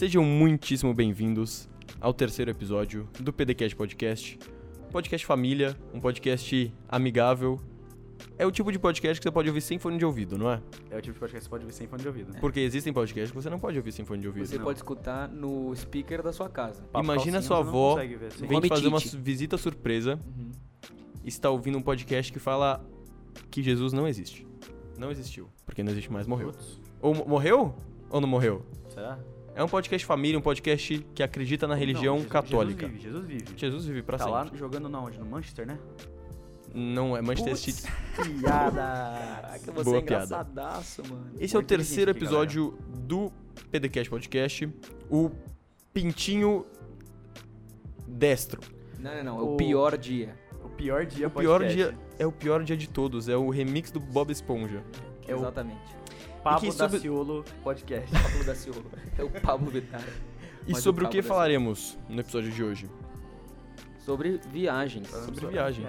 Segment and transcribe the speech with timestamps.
[0.00, 1.68] Sejam muitíssimo bem-vindos
[2.00, 4.38] ao terceiro episódio do PDCast Podcast.
[4.90, 7.60] Podcast família, um podcast amigável.
[8.38, 10.62] É o tipo de podcast que você pode ouvir sem fone de ouvido, não é?
[10.90, 12.32] É o tipo de podcast que você pode ouvir sem fone de ouvido.
[12.40, 14.46] Porque existem podcasts que você não pode ouvir sem fone de ouvido.
[14.46, 14.64] Você Não.
[14.64, 16.80] pode escutar no speaker da sua casa.
[16.84, 18.46] Papo Imagina calcinha, sua avó ver assim.
[18.46, 20.50] Vem fazer uma visita surpresa Uhum.
[21.22, 22.82] e está ouvindo um podcast que fala
[23.50, 24.46] que Jesus não existe.
[24.96, 26.52] Não existiu, porque não existe mais, morreu.
[26.52, 27.74] Putz, Ou mo- morreu?
[28.08, 28.64] Ou não morreu?
[28.88, 29.18] Será?
[29.60, 32.88] É um podcast família, um podcast que acredita na religião Não, Jesus- católica.
[32.88, 33.58] Jesus vive, Jesus vive.
[33.58, 34.38] Jesus vive pra tá sempre.
[34.52, 35.18] lá jogando na onde?
[35.18, 35.78] No Manchester, né?
[36.74, 37.92] Não é Manchester Putz, City.
[38.40, 38.80] Piada!
[38.80, 40.24] Caraca, você Boa é piada.
[40.24, 41.30] engraçadaço, mano.
[41.38, 43.30] Esse é o Muito terceiro aqui, episódio do
[43.70, 44.72] PDCast Podcast.
[45.10, 45.30] O
[45.92, 46.64] Pintinho
[48.08, 48.62] Destro.
[48.98, 49.38] Não, não, não.
[49.38, 50.34] É o O- pior dia.
[50.64, 51.76] O pior dia O pior podcast.
[51.76, 53.28] dia é o pior dia de todos.
[53.28, 54.82] É o remix do Bob Esponja.
[55.28, 55.99] É o- Exatamente.
[56.42, 58.10] Pablo sobre- Daciolo Podcast.
[58.22, 58.82] Pablo da Silva.
[59.18, 60.04] É o Pablo Vittar.
[60.66, 62.88] E Mas sobre o o que falaremos no episódio de hoje?
[63.98, 65.08] Sobre viagens.
[65.08, 65.86] Sobre viagens.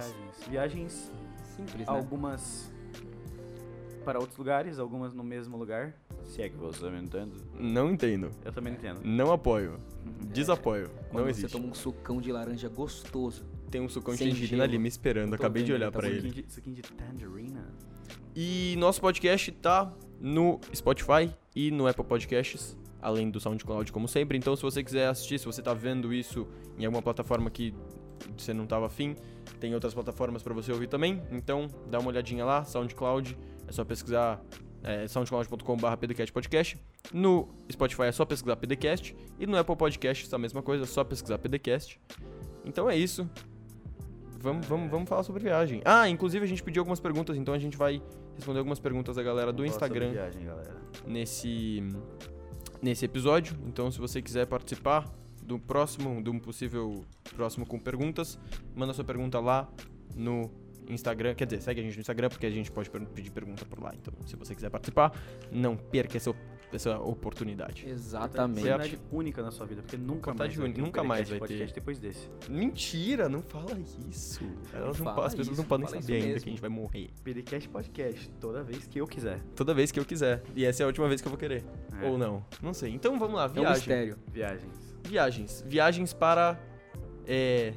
[0.48, 1.12] Viagens, Viagens,
[1.56, 1.84] Simples, né?
[1.88, 2.72] algumas
[4.06, 5.94] para outros lugares, algumas no mesmo lugar.
[6.26, 7.34] Se é que você me entende.
[7.60, 8.32] Não entendo.
[8.44, 9.02] Eu também não entendo.
[9.04, 9.78] Não apoio.
[10.34, 10.90] Desapoio.
[11.10, 11.52] Quando Não você existe.
[11.52, 13.46] toma um sucão de laranja gostoso.
[13.70, 15.34] Tem um sucão de tangerina ali me esperando.
[15.34, 16.26] Acabei de vendo, olhar ele tá pra bonito.
[16.26, 16.46] ele.
[16.48, 17.66] Suquinho de, suquinho de tangerina.
[18.36, 24.38] E nosso podcast tá no Spotify e no Apple Podcasts, além do SoundCloud, como sempre.
[24.38, 27.74] Então, se você quiser assistir, se você tá vendo isso em alguma plataforma que
[28.38, 29.16] você não tava afim,
[29.60, 31.22] tem outras plataformas pra você ouvir também.
[31.32, 33.38] Então, dá uma olhadinha lá, SoundCloud.
[33.68, 34.42] É só pesquisar
[34.84, 36.78] é, soundcloud.com.br pdcastpodcast.
[37.12, 39.16] No Spotify é só pesquisar PDCast.
[39.40, 42.00] E no Apple Podcasts a mesma coisa, é só pesquisar PDCast.
[42.64, 43.28] Então é isso.
[44.40, 45.82] Vamos, vamos, vamos falar sobre viagem.
[45.86, 48.02] Ah, inclusive a gente pediu algumas perguntas, então a gente vai
[48.42, 50.76] responder algumas perguntas da galera do Instagram Viagem, galera.
[51.06, 51.84] nesse,
[52.82, 53.56] nesse episódio.
[53.68, 55.08] Então, se você quiser participar
[55.44, 57.06] do próximo, de um possível
[57.36, 58.40] próximo com perguntas,
[58.76, 59.72] manda sua pergunta lá
[60.16, 60.50] no
[60.90, 61.36] Instagram.
[61.36, 63.94] Quer dizer, segue a gente no Instagram, porque a gente pode pedir pergunta por lá.
[63.94, 65.14] Então, se você quiser participar,
[65.52, 66.34] não perca essa,
[66.76, 67.88] essa oportunidade.
[67.88, 68.60] Exatamente.
[68.68, 71.68] Oportunidade única na sua vida, porque nunca mais vai ter um nunca mais podcast vai
[71.68, 71.74] ter.
[71.74, 72.30] depois desse.
[72.50, 74.42] Mentira, não fala isso.
[74.74, 76.42] Elas não, fala as pessoas isso, não podem saber ainda mesmo.
[76.44, 77.10] que a gente vai morrer.
[77.24, 79.40] PDCast Podcast, toda vez que eu quiser.
[79.56, 80.44] Toda vez que eu quiser.
[80.56, 81.64] E essa é a última vez que eu vou querer.
[82.02, 82.08] É.
[82.08, 82.44] Ou não.
[82.62, 82.92] Não sei.
[82.94, 83.74] Então vamos lá, É um viagem.
[83.76, 84.18] mistério.
[84.32, 84.96] Viagens.
[85.04, 85.64] Viagens.
[85.68, 86.60] Viagens para.
[87.28, 87.74] É.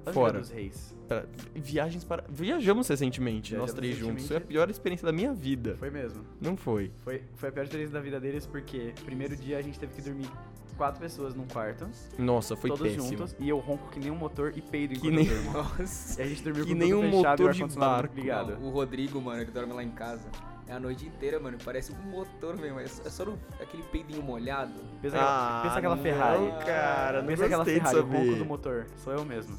[0.00, 0.38] Angra Fora.
[0.40, 0.96] dos Reis.
[1.10, 2.24] Para- viagens para.
[2.28, 4.14] Viajamos recentemente, nós Viajamos três juntos.
[4.14, 4.28] recentemente.
[4.28, 5.74] Foi a pior experiência da minha vida.
[5.78, 6.24] Foi mesmo.
[6.40, 6.92] Não foi.
[7.02, 10.02] Foi, foi a pior experiência da vida deles, porque primeiro dia a gente teve que
[10.02, 10.30] dormir
[10.76, 11.86] quatro pessoas num quarto,
[12.18, 13.18] Nossa, foi todos péssimo.
[13.18, 15.52] juntos, e eu ronco que nem um motor e peido Que enquanto nem- eu durmo.
[15.78, 16.20] Nossa.
[16.20, 18.14] E a gente dormiu que com nem tudo um fechado e o motor de barco.
[18.14, 18.52] ligado.
[18.58, 20.26] Não, o Rodrigo, mano, ele dorme lá em casa.
[20.66, 21.58] É a noite inteira, mano.
[21.64, 22.78] Parece um motor mesmo.
[22.80, 24.72] É só é só no- aquele peidinho molhado.
[25.02, 26.64] Pensa, aquela, pensa aquela não, Ferrari.
[26.64, 28.86] cara, não pensa aquela Ferrari, o ronco do motor.
[28.96, 29.58] Sou eu mesmo.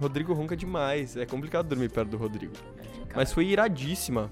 [0.00, 1.16] Rodrigo ronca demais.
[1.16, 2.52] É complicado dormir perto do Rodrigo.
[2.78, 4.30] É, cara, Mas foi iradíssima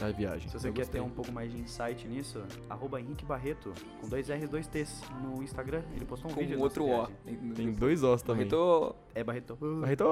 [0.00, 0.48] a viagem.
[0.48, 1.00] Se você Eu quer gostei.
[1.00, 2.40] ter um pouco mais de insight nisso,
[2.70, 5.82] arroba Henrique Barreto, com dois R's, dois T's no Instagram.
[5.96, 6.86] Ele postou um com vídeo dessa outro O.
[6.86, 7.16] viagem.
[7.54, 8.46] Tem dois Os também.
[8.48, 8.94] Barreto.
[9.14, 9.56] É Barreto.
[9.56, 10.04] Barreto!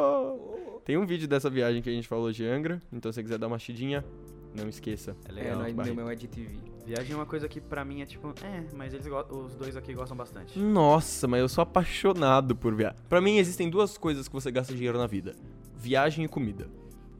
[0.85, 2.83] Tem um vídeo dessa viagem que a gente falou de Angra.
[2.93, 4.05] Então se você quiser dar uma chidinha,
[4.55, 5.17] não esqueça.
[5.25, 5.59] É É, legal.
[5.59, 5.95] no, no Barreto.
[5.97, 6.59] meu é de TV.
[6.87, 9.93] Viagem é uma coisa que pra mim é tipo, é, mas eles os dois aqui
[9.93, 10.57] gostam bastante.
[10.57, 12.97] Nossa, mas eu sou apaixonado por viagem.
[13.09, 15.35] Pra mim existem duas coisas que você gasta dinheiro na vida:
[15.75, 16.69] viagem e comida.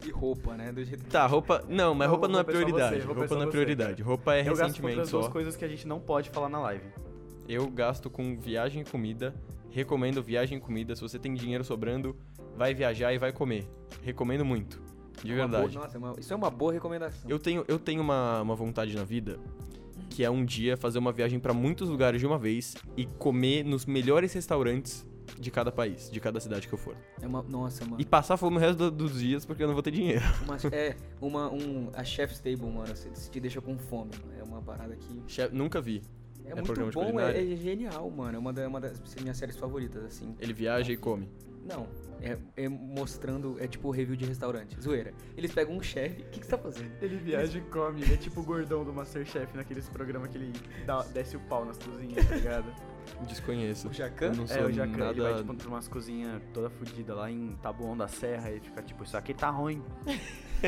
[0.05, 0.71] E roupa, né?
[0.71, 1.65] Do jeito que Tá, roupa.
[1.67, 2.95] Não, mas roupa não é só prioridade.
[2.95, 4.01] você, roupa roupa é só não é prioridade.
[4.01, 5.31] Roupa é eu gasto com recentemente outras duas só.
[5.31, 6.85] coisas que a gente não pode falar na live.
[7.49, 9.35] Eu gasto com viagem e comida.
[9.69, 10.95] Recomendo viagem e comida.
[10.95, 12.15] Se você tem dinheiro sobrando,
[12.55, 13.67] vai viajar e vai comer.
[14.01, 14.81] Recomendo muito.
[15.23, 15.75] De É uma boa- verdade.
[15.77, 17.29] nossa, é uma- isso é uma boa recomendação.
[17.29, 19.39] Eu tenho, eu tenho uma, uma vontade na vida
[20.09, 23.63] que é um dia fazer uma viagem pra muitos lugares de uma vez e comer
[23.63, 25.05] nos melhores restaurantes
[25.37, 26.95] de cada país, de cada cidade que eu for.
[27.21, 27.97] É uma, nossa, mano.
[27.99, 30.21] E passar fome o resto do- dos dias porque eu não vou ter dinheiro.
[30.47, 34.11] Uma- é, uma, um, a Chef's Table, mano, se, se te deixa com fome.
[34.25, 34.39] mano.
[34.39, 36.01] É uma parada que Che- Nunca vi.
[36.45, 38.37] é, É muito bom, é, é genial, mano.
[38.37, 40.33] É uma, da- uma das minhas séries favoritas, assim.
[40.39, 41.27] Ele viaja e come.
[41.67, 41.87] Não,
[42.21, 44.79] é, é mostrando, é tipo review de restaurante.
[44.81, 45.13] Zoeira.
[45.35, 46.91] Eles pegam um chefe, o que, que você tá fazendo?
[47.01, 50.53] Ele viaja e come, ele é tipo o gordão do Masterchef naqueles programas que ele
[50.85, 52.73] dá- desce o pau nas cozinhas, tá ligado?
[53.27, 53.87] Desconheço.
[53.87, 54.33] O Jacan?
[54.33, 55.11] Não sou É, o Jacan, nada...
[55.11, 58.81] ele vai tipo pra umas cozinhas toda fodida lá em Taboão da Serra e fica
[58.81, 59.81] tipo, isso aqui tá ruim.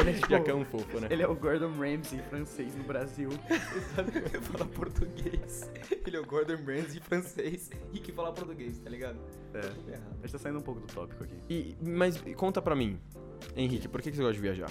[0.00, 1.08] ele é tipo, Jacan é um fofo, né?
[1.10, 3.28] ele é o Gordon Ramsay francês no Brasil.
[4.32, 5.70] Ele fala português.
[6.06, 9.18] Ele é o Gordon Ramsay francês e que fala português, tá ligado?
[9.54, 9.60] É.
[9.60, 10.16] Tudo errado.
[10.18, 11.34] A gente tá saindo um pouco do tópico aqui.
[11.48, 12.98] E, mas conta pra mim,
[13.56, 14.70] Henrique, por que que você gosta de viajar?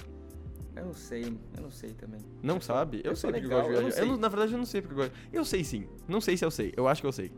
[0.75, 2.19] Eu não sei, eu não sei também.
[2.41, 3.01] Não sabe?
[3.03, 3.99] Eu, eu sei porque eu legal, gosto de eu não viajar.
[4.01, 4.11] Eu sei.
[4.11, 5.13] não- na verdade, eu não sei porque eu gosto.
[5.31, 5.87] Eu sei sim.
[6.07, 6.73] Não sei se eu sei.
[6.75, 7.31] Eu acho que eu sei.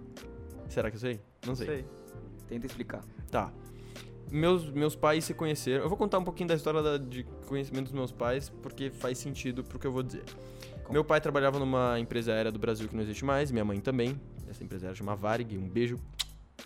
[0.69, 1.19] Será que eu sei?
[1.45, 1.85] Não sei.
[2.47, 3.03] Tenta explicar.
[3.29, 3.51] Tá.
[4.31, 5.83] Meus, meus pais se conheceram.
[5.83, 9.17] Eu vou contar um pouquinho da história da- de conhecimento dos meus pais, porque faz
[9.17, 10.23] sentido pro que eu vou dizer.
[10.79, 10.93] Conta.
[10.93, 14.19] Meu pai trabalhava numa empresa aérea do Brasil que não existe mais, minha mãe também.
[14.47, 15.57] Essa empresa aérea chama Varig.
[15.57, 15.99] Um beijo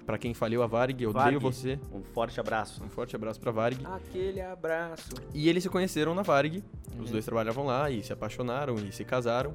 [0.05, 1.03] pra quem faliu a Varig.
[1.03, 1.79] Eu odeio você.
[1.93, 2.83] Um forte abraço.
[2.83, 3.81] Um forte abraço pra Varig.
[3.85, 5.09] Aquele abraço.
[5.33, 6.63] E eles se conheceram na Varig.
[6.91, 7.11] Os Uhum.
[7.13, 9.53] dois trabalhavam lá e se apaixonaram e se casaram.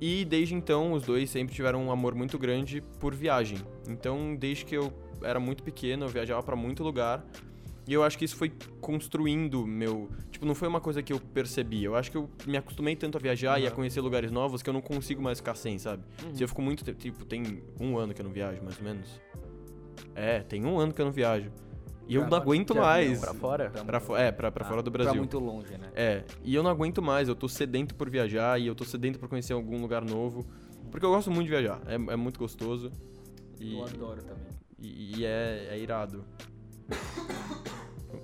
[0.00, 3.58] E desde então, os dois sempre tiveram um amor muito grande por viagem.
[3.88, 4.92] Então, desde que eu
[5.22, 7.24] era muito pequeno, eu viajava pra muito lugar.
[7.86, 10.08] E eu acho que isso foi construindo meu.
[10.30, 11.82] Tipo, não foi uma coisa que eu percebi.
[11.82, 13.76] Eu acho que eu me acostumei tanto a viajar e a Uhum.
[13.76, 16.02] conhecer lugares novos que eu não consigo mais ficar sem, sabe?
[16.32, 16.84] Se eu fico muito.
[16.84, 19.20] te- Tipo, tem um ano que eu não viajo, mais ou menos.
[20.14, 21.50] É, tem um ano que eu não viajo.
[22.08, 23.20] E eu Pra- não aguento mais.
[23.20, 23.70] Pra fora?
[23.70, 25.20] Pra fo- é, pra, pra Ah, fora do Pra Brasil.
[25.20, 25.90] muito longe, né?
[25.94, 29.18] É, e eu não aguento mais, eu tô sedento por viajar e eu tô sedento
[29.18, 30.44] por conhecer algum lugar novo.
[30.90, 32.90] Porque eu gosto muito de viajar, é, é muito gostoso.
[33.60, 34.48] E, Eu adoro também.
[34.78, 36.24] e, e é, é irado.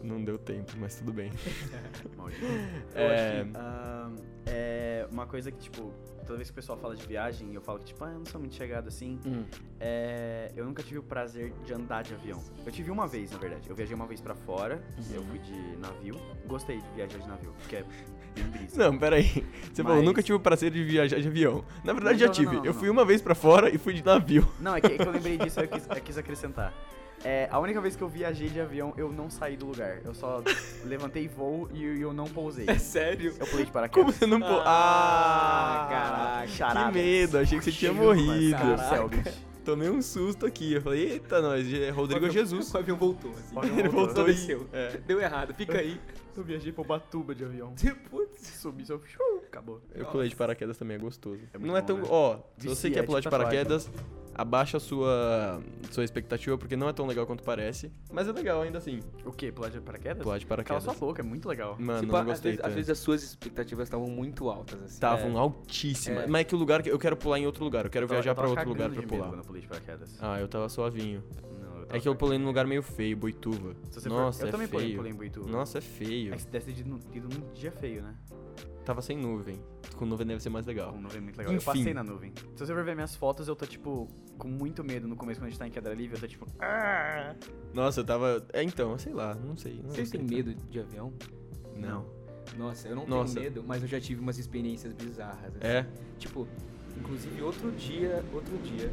[0.02, 1.31] Não deu tempo, mas tudo bem.
[2.94, 3.05] É.
[3.05, 5.93] Eu acho que, ahn, é uma coisa que, tipo,
[6.26, 8.26] toda vez que o pessoal fala de viagem, eu falo que, tipo, ah, eu não
[8.26, 9.19] sou muito chegado assim.
[9.81, 12.43] É, eu nunca tive o prazer de andar de avião.
[12.64, 13.69] Eu tive uma vez, na verdade.
[13.69, 14.82] Eu viajei uma vez pra fora,
[15.12, 16.14] eu fui de navio.
[16.46, 17.85] Gostei de viajar de navio, porque é.
[18.76, 19.44] Não, peraí.
[19.73, 21.64] Você falou, Mas- nunca tive o prazer de viajar de avião.
[21.85, 22.46] Na verdade, Não, já não, tive.
[22.46, 22.81] não, não, eu não.
[22.81, 24.46] fui uma vez pra fora e fui de navio.
[24.61, 26.73] Não, é que, é que eu lembrei disso, eu quis, eu quis acrescentar.
[27.24, 30.00] É, a única vez que eu viajei de avião, eu não saí do lugar.
[30.04, 30.42] Eu só
[30.84, 32.66] levantei voo e eu não pousei.
[32.68, 33.34] É sério?
[33.38, 34.14] Eu pulei de Como paraquedas.
[34.14, 34.46] você não pô.
[34.64, 36.92] Ah, Ah, caraca.
[36.92, 38.56] Que medo, achei que você tinha morrido.
[38.88, 39.48] céu, bicho.
[39.64, 40.72] Tomei um susto aqui.
[40.74, 42.72] Eu falei, eita, nós, é Rodrigo O avião- Jesus.
[42.72, 43.54] O avião voltou, assim.
[43.54, 44.14] O avião Ele voltou.
[44.14, 44.34] voltou e.
[44.34, 44.66] Desceu.
[44.72, 44.96] É.
[45.06, 46.00] Deu errado, fica aí.
[46.36, 47.74] Eu viajei pra Batuba de avião.
[48.08, 48.46] Putz.
[48.46, 48.98] Subi, só...
[49.46, 49.82] Acabou.
[49.94, 51.40] Eu pulei de paraquedas também, é gostoso.
[51.52, 51.96] É não é bom, tão.
[51.98, 52.04] né?
[52.08, 53.90] Ó, se Vicia, você quer é pular de paraquedas,
[54.38, 57.90] abaixa a sua, sua expectativa, porque não é tão legal quanto parece.
[58.12, 59.00] Mas é legal ainda assim.
[59.25, 59.50] O quê?
[59.50, 60.23] Pular de paraquedas?
[60.23, 60.85] Pular de Cala paraquedas.
[60.85, 61.76] sua boca, é muito legal.
[61.79, 64.81] Mano, Se não pá, às, gostei vezes, às vezes as suas expectativas estavam muito altas,
[64.82, 64.94] assim.
[64.94, 65.38] Estavam É.
[65.40, 66.25] altíssimas.
[66.25, 66.26] É.
[66.29, 67.85] Mas é que o lugar que eu quero pular em outro lugar.
[67.85, 69.29] Eu quero Eu viajar eu pra tava outro lugar medo pular.
[69.29, 70.17] quando eu pulei de paraquedas.
[70.20, 71.23] Ah, eu tava suavinho.
[71.61, 73.75] Não, É tava que eu pulei num lugar meio feio, Boituva.
[73.90, 74.96] Você for- Nossa, eu é também feio.
[74.96, 75.50] pulei em Boituva.
[75.50, 76.32] Nossa, é feio.
[76.32, 78.14] É que você deve ter ido num, dia feio, né?
[78.85, 79.61] Tava sem nuvem.
[79.96, 80.93] Com nuvem deve ser mais legal.
[80.93, 81.52] Com nuvem é muito legal.
[81.52, 81.67] Eu Enfim.
[81.67, 82.32] passei na nuvem.
[82.56, 84.08] Se você for ver minhas fotos, eu tô, tipo,
[84.38, 86.46] com muito medo no começo, quando a gente tá em queda livre, eu tô, tipo...
[86.61, 87.35] "Ah".
[87.75, 88.46] Nossa, eu tava.
[88.52, 89.81] É então, sei lá, não sei.
[89.82, 91.12] Não Vocês sei têm medo de avião?
[91.76, 92.06] Não.
[92.56, 93.35] Nossa, eu não Nossa.
[93.35, 95.55] tenho medo, mas eu já tive umas experiências bizarras.
[95.56, 95.67] assim.
[95.67, 95.87] É?
[96.19, 96.49] Tipo,
[96.99, 98.90] inclusive outro dia, outro dia.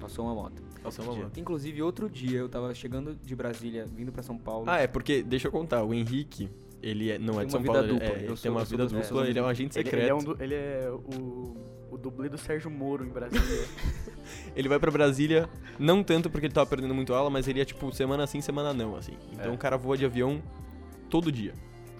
[0.00, 0.62] Passou uma moto.
[0.82, 1.38] Passou uma moto.
[1.38, 4.64] Inclusive outro dia eu tava chegando de Brasília, vindo pra São Paulo.
[4.68, 6.48] Ah, é porque, deixa eu contar, o Henrique,
[6.82, 8.50] ele é, não é de São Paulo, vida ele, dupla, é, eu ele sou- tem
[8.50, 10.02] uma vida dupla, dos- ele é um agente Ele, secreto.
[10.04, 11.56] ele é, um do- ele é o,
[11.90, 13.68] o dublê do Sérgio Moro em Brasília.
[14.54, 15.48] Ele vai pra Brasília,
[15.78, 18.74] não tanto porque ele tava perdendo muito aula, mas ele é tipo semana sim, semana
[18.74, 19.16] não, assim.
[19.32, 19.54] Então É.
[19.54, 20.42] o cara voa de avião
[21.08, 21.54] todo dia.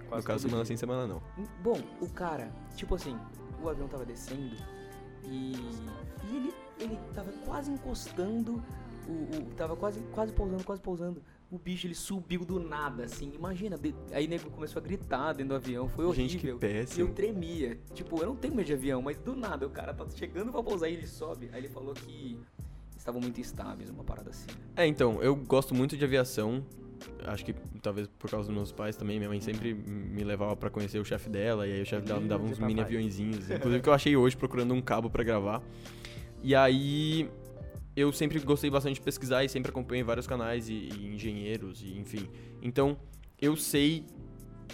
[0.08, 0.75] Quase no caso, semana dia.
[0.75, 1.23] sim, semana não.
[1.62, 3.17] Bom, o cara, tipo assim,
[3.62, 4.56] o avião tava descendo
[5.25, 5.52] e,
[6.26, 8.62] e ele, ele tava quase encostando,
[9.06, 11.23] o, o- tava quase, quase pousando, quase pousando.
[11.50, 13.78] O bicho ele subiu do nada, assim, imagina.
[13.78, 16.28] de- aí o nego começou a gritar dentro do avião, foi horrível.
[16.28, 17.14] Gente, que E eu péssimo.
[17.14, 17.78] tremia.
[17.95, 20.62] Tipo, eu não tenho medo de avião, mas do nada o cara tá chegando pra
[20.62, 21.49] pousar e ele sobe.
[21.52, 22.38] Aí ele falou que
[22.99, 24.47] estavam muito instáveis, uma parada assim.
[24.76, 26.62] É, então, eu gosto muito de aviação.
[27.25, 29.19] Acho que talvez por causa dos meus pais também.
[29.19, 31.67] Minha mãe sempre me levava pra conhecer o chefe dela.
[31.67, 32.85] E aí o chefe dela me dava Lindo uns mini papai.
[32.97, 33.49] aviõezinhos.
[33.50, 35.62] Inclusive que eu achei hoje procurando um cabo pra gravar.
[36.43, 37.31] E aí
[37.99, 41.99] eu sempre gostei bastante de pesquisar e sempre acompanhei vários canais e, e engenheiros e
[41.99, 42.28] enfim.
[42.62, 42.97] Então
[43.40, 44.05] eu sei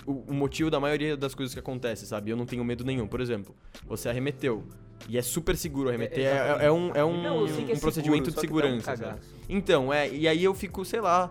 [0.06, 2.30] o, o motivo da maioria das coisas que acontecem, sabe?
[2.30, 3.06] Eu não tenho medo nenhum.
[3.06, 3.54] Por exemplo,
[3.86, 4.64] você arremeteu.
[5.08, 6.24] E é super seguro arremeter.
[6.24, 6.64] É, exatamente.
[6.64, 8.40] é um, é um, Não, é um procedimento seguro, de que dá um
[8.80, 8.96] segurança.
[8.96, 9.34] cagaço.
[9.48, 11.30] Então, é, e aí eu fico, sei lá,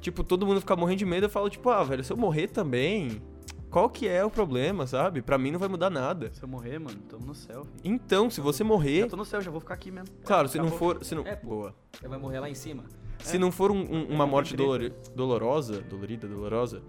[0.00, 2.48] tipo, todo mundo fica morrendo de medo, eu falo, tipo, ah, velho, se eu morrer
[2.48, 3.20] também,
[3.72, 5.22] qual que é o problema, sabe?
[5.22, 6.30] Pra mim não vai mudar nada.
[6.34, 7.64] Se eu morrer, mano, tamo no céu.
[7.64, 7.80] filho.
[7.82, 10.14] Então, se você morrer, Já tô no céu, já vou ficar aqui mesmo.
[10.24, 11.48] claro, se não for, se não, É, pô.
[11.48, 11.74] boa.
[11.98, 12.84] Você vai morrer lá em cima.
[13.18, 16.82] Se não for um- um- uma não morte tem dolori- dolorosa, dolorida, dolorosa,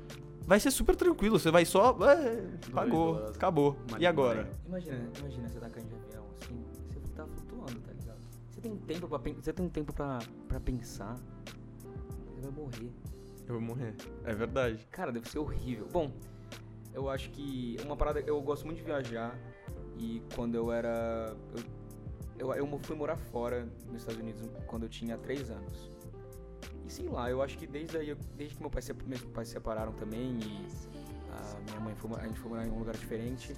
[0.45, 3.33] vai ser super tranquilo, você vai só, é, pagou, dolorosa.
[3.35, 3.77] acabou.
[3.91, 4.49] Mas E agora?
[4.67, 6.59] Imagina, imagina você tá caindo de avião, assim,
[6.91, 8.17] você tá flutuando, tá ligado?
[8.49, 11.15] Você tem um tempo pra, você tem tempo pra, pra pensar,
[12.35, 12.91] você vai morrer.
[13.47, 13.93] Eu vou morrer.
[14.25, 14.87] É verdade.
[14.91, 15.87] Cara, deve ser horrível.
[15.91, 16.11] Bom,
[16.93, 19.37] eu acho que uma parada, eu gosto muito de viajar
[19.97, 21.35] e quando eu era,
[22.37, 25.91] eu, eu, eu fui morar fora nos Estados Unidos quando eu tinha 3 anos.
[26.85, 29.53] E sei lá, eu acho que desde aí, desde que meu pai meus pais se
[29.53, 30.67] separaram também e
[31.31, 33.55] A minha mãe foi, a gente foi morar em um lugar diferente.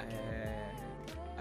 [0.00, 0.74] É,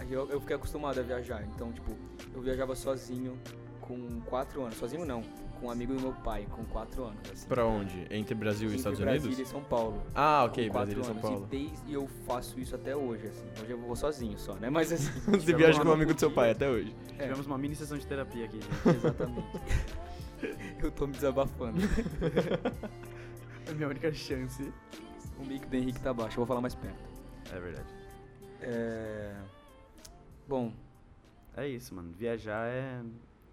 [0.10, 1.44] eu, eu fiquei acostumado a viajar.
[1.44, 1.92] Então, tipo,
[2.34, 3.38] eu viajava sozinho
[3.82, 4.78] com 4 anos.
[4.78, 5.22] Sozinho não,
[5.64, 7.32] com um amigo do meu pai, com 4 anos.
[7.32, 7.48] Assim.
[7.48, 8.06] Pra onde?
[8.12, 9.48] Entre Brasil e Estados Brasília Unidos?
[9.48, 10.04] e São Paulo.
[10.14, 11.22] Ah, ok, Brasília e São anos.
[11.22, 11.48] Paulo.
[11.50, 13.48] E, desde, e eu faço isso até hoje, assim.
[13.62, 14.70] Hoje eu vou sozinho só, né?
[14.70, 15.10] Mas assim.
[15.32, 16.94] Você viaja com um amigo do seu pai até hoje.
[17.18, 17.24] É.
[17.24, 18.76] Tivemos uma mini sessão de terapia aqui, gente.
[18.98, 19.48] Exatamente.
[20.84, 21.80] eu tô me desabafando.
[23.66, 24.70] É a minha única chance.
[25.40, 27.10] O mic do Henrique tá baixo, eu vou falar mais perto.
[27.54, 27.88] É verdade.
[28.62, 29.34] É...
[30.46, 30.74] Bom,
[31.56, 32.12] É isso, mano.
[32.18, 33.02] Viajar é.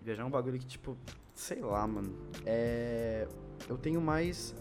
[0.02, 0.96] Viajar é um bagulho que, tipo,
[1.40, 2.14] sei lá, mano.
[2.44, 3.26] É.
[3.68, 4.54] Eu tenho mais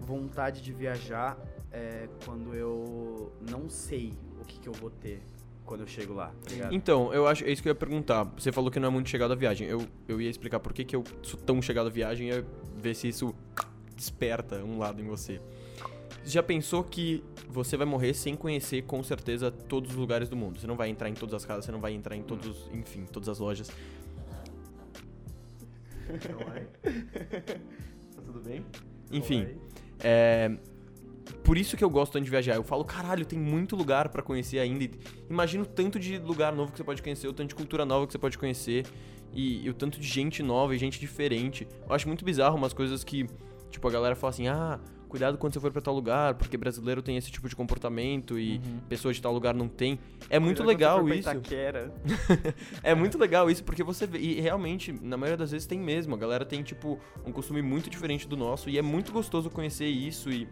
[0.00, 1.36] vontade de viajar
[1.72, 5.20] é, quando eu não sei o que, que eu vou ter
[5.64, 6.68] quando eu chego lá, tá?
[6.72, 8.24] Então, eu acho, é isso que eu ia perguntar.
[8.36, 9.66] Você falou que não é muito chegado à viagem.
[9.68, 12.44] Eu, eu ia explicar por que, que eu sou tão chegado à viagem e
[12.76, 13.34] ver se isso
[13.96, 15.40] desperta um lado em você.
[16.24, 20.58] Já pensou que você vai morrer sem conhecer com certeza todos os lugares do mundo?
[20.60, 22.70] Você não vai entrar em todas as casas, você não vai entrar em todos, os-
[22.72, 23.70] enfim, todas as lojas.
[28.16, 28.64] tá tudo bem?
[29.10, 29.46] Enfim,
[30.00, 30.56] é,
[31.44, 32.54] por isso que eu gosto tanto de viajar.
[32.54, 34.88] Eu falo, caralho, tem muito lugar pra conhecer ainda.
[35.28, 38.06] Imagina o tanto de lugar novo que você pode conhecer, o tanto de cultura nova
[38.06, 38.86] que você pode conhecer.
[39.32, 41.66] E, e o tanto de gente nova e gente diferente.
[41.88, 43.26] Eu acho muito bizarro umas coisas que,
[43.70, 44.78] tipo, a galera fala assim, ah,
[45.12, 48.58] cuidado quando você for pra tal lugar, porque brasileiro tem esse tipo de comportamento e
[48.88, 50.00] pessoas de tal lugar não tem.
[50.30, 51.28] É muito legal isso.
[52.82, 54.18] É muito legal isso, porque você vê.
[54.18, 56.14] E realmente, na maioria das vezes tem mesmo.
[56.14, 58.70] A galera tem, tipo, um costume muito diferente do nosso.
[58.70, 60.48] E é muito gostoso conhecer isso e.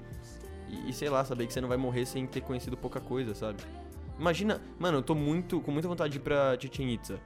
[0.68, 3.34] E, e, sei lá, saber que você não vai morrer sem ter conhecido pouca coisa,
[3.34, 3.62] sabe?
[4.18, 4.60] Imagina.
[4.78, 5.60] Mano, eu tô muito.
[5.60, 7.18] com muita vontade de ir pra Chichen Itza.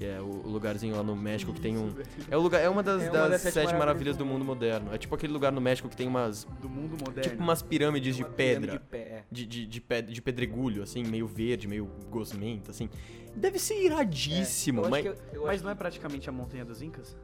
[0.00, 1.92] Que é o lugarzinho lá no México que tem um.
[2.30, 4.24] É, o lugar, é uma das, É uma das das sete, sete maravilhas maravilhas do
[4.24, 4.94] mundo moderno.
[4.94, 6.44] É tipo aquele lugar no México que tem umas.
[6.58, 7.20] Do mundo moderno.
[7.32, 9.24] Tipo umas pirâmides de Uma pirâmide pedra De pé, é.
[9.30, 9.82] de, de, de,
[10.14, 12.88] de pedregulho, assim, meio verde, meio gosmento, assim.
[13.36, 15.04] Deve ser iradíssimo, Eu acho mas.
[15.04, 17.14] eu- eu Mas não é praticamente a montanha dos Incas?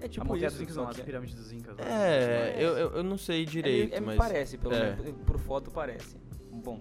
[0.00, 1.76] é a tipo montanha isso, dos Incas não, as pirâmides dos Incas.
[1.76, 1.84] lá.
[1.86, 4.16] É, eu, eu, eu não sei direito, é, me- é, mas.
[4.16, 4.96] Parece, pelo é.
[4.96, 5.20] menos.
[5.26, 6.16] Por foto parece.
[6.50, 6.80] Bom,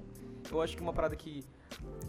[0.50, 1.44] eu acho que uma parada que,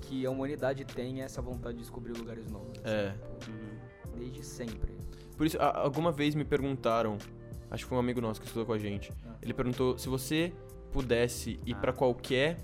[0.03, 2.79] que a humanidade tem essa vontade de descobrir lugares novos.
[2.85, 3.15] assim, É.
[3.49, 4.19] Uhum.
[4.19, 4.93] Desde sempre.
[5.37, 7.17] Por isso, alguma vez me perguntaram,
[7.71, 9.11] acho que foi um amigo nosso que estudou com a gente.
[9.27, 9.35] Ah.
[9.43, 10.53] Ele perguntou se você
[10.93, 11.79] pudesse ir Ah.
[11.81, 12.59] pra qualquer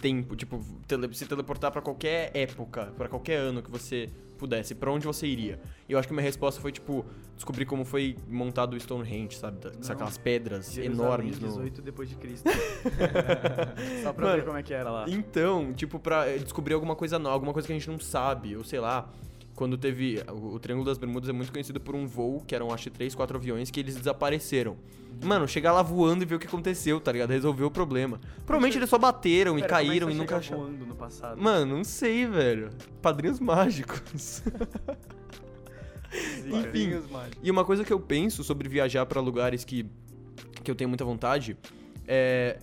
[0.00, 4.90] tempo, tipo, tele, se teleportar pra qualquer época, pra qualquer ano que você pudesse, pra
[4.90, 5.58] onde você iria?
[5.88, 9.58] E eu acho que minha resposta foi, tipo, descobrir como foi montado o Stonehenge, sabe?
[9.64, 9.92] Não.
[9.92, 11.48] Aquelas pedras Jerusalém, enormes no...
[11.48, 12.48] 18 depois de Cristo.
[14.02, 15.04] Só pra Mano, ver como é que era lá.
[15.08, 18.56] Então, tipo, pra eh, descobrir alguma coisa nova, alguma coisa que a gente não sabe,
[18.56, 19.08] ou sei lá.
[19.56, 20.22] Quando teve.
[20.30, 23.14] O, Triângulo das Bermudas é muito conhecido por um voo, que eram acho que três,
[23.14, 24.76] quatro aviões, que eles desapareceram.
[25.24, 27.30] Mano, chegar lá voando e ver o que aconteceu, tá ligado?
[27.30, 28.20] Resolveu o problema.
[28.44, 30.62] Provavelmente eles só bateram e Pera, é que caíram e nunca acharam.
[30.62, 31.40] voando no passado.
[31.40, 32.68] Mano, não sei, velho.
[33.00, 34.42] Padrinhos mágicos.
[36.44, 37.00] Enfim.
[37.42, 39.86] E uma coisa que eu penso sobre viajar pra lugares que,
[40.62, 41.56] que eu tenho muita vontade
[42.06, 42.58] é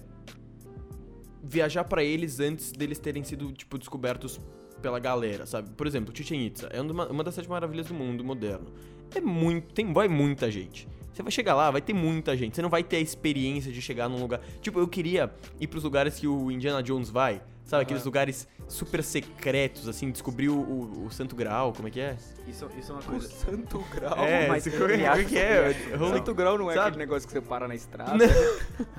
[1.43, 4.39] viajar pra eles antes deles terem sido tipo descobertos
[4.83, 5.71] pela galera, sabe?
[5.71, 8.67] Por exemplo, Chichen Itza é uma, uma das sete maravilhas do mundo moderno.
[9.15, 10.87] É muito, tem vai muita gente.
[11.11, 12.55] Você vai chegar lá, vai ter muita gente.
[12.55, 14.39] Você não vai ter a experiência de chegar num lugar.
[14.61, 17.41] Tipo, eu queria ir pros lugares que o Indiana Jones vai.
[17.65, 17.81] Sabe, Aham.
[17.83, 22.17] aqueles lugares super secretos, assim, descobrir o, o- o Santo Graal, como é que é?
[22.47, 23.29] Isso, isso é uma O coisa.
[23.29, 24.17] Santo Grau.
[24.25, 25.73] É, mas esse- ele como é que é?
[25.73, 26.87] que- Holy- Santo Grau não é Sabe?
[26.89, 28.21] aquele negócio que você para na estrada.
[28.25, 28.27] É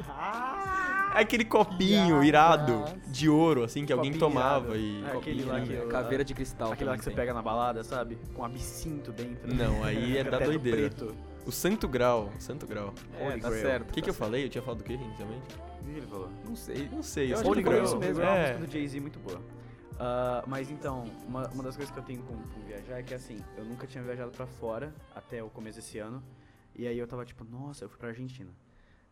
[1.20, 2.26] aquele copinho Nossa.
[2.26, 4.76] irado de ouro, assim, que alguém Copinho tomava irado.
[4.76, 5.04] e.
[5.04, 6.72] É, aquele lá que Caveira de cristal.
[6.72, 7.16] Aquele lá que você tem.
[7.16, 8.18] pega na balada, sabe?
[8.34, 9.54] Com absinto dentro.
[9.54, 10.90] Não, aí é da doideira.
[10.90, 11.14] preto.
[11.46, 12.94] O Santo Grau, Santo Grau.
[13.18, 13.62] É, Holy tá Grail.
[13.62, 13.90] certo.
[13.90, 14.44] O que, que eu falei?
[14.46, 15.42] Eu tinha falado do que inicialmente?
[15.82, 16.30] O que ele falou?
[16.44, 16.88] Não sei.
[16.90, 17.32] Não sei.
[17.34, 17.84] Eu o foi Grail.
[17.84, 18.40] isso mesmo, É uma É.
[18.52, 19.40] música do Jay-Z muito boa.
[20.00, 23.12] Ah, mas então, uma, uma das coisas que eu tenho com, com viajar é que
[23.14, 26.22] assim, eu nunca tinha viajado pra fora até o começo desse ano.
[26.74, 28.50] E aí eu tava tipo, nossa, eu fui pra Argentina.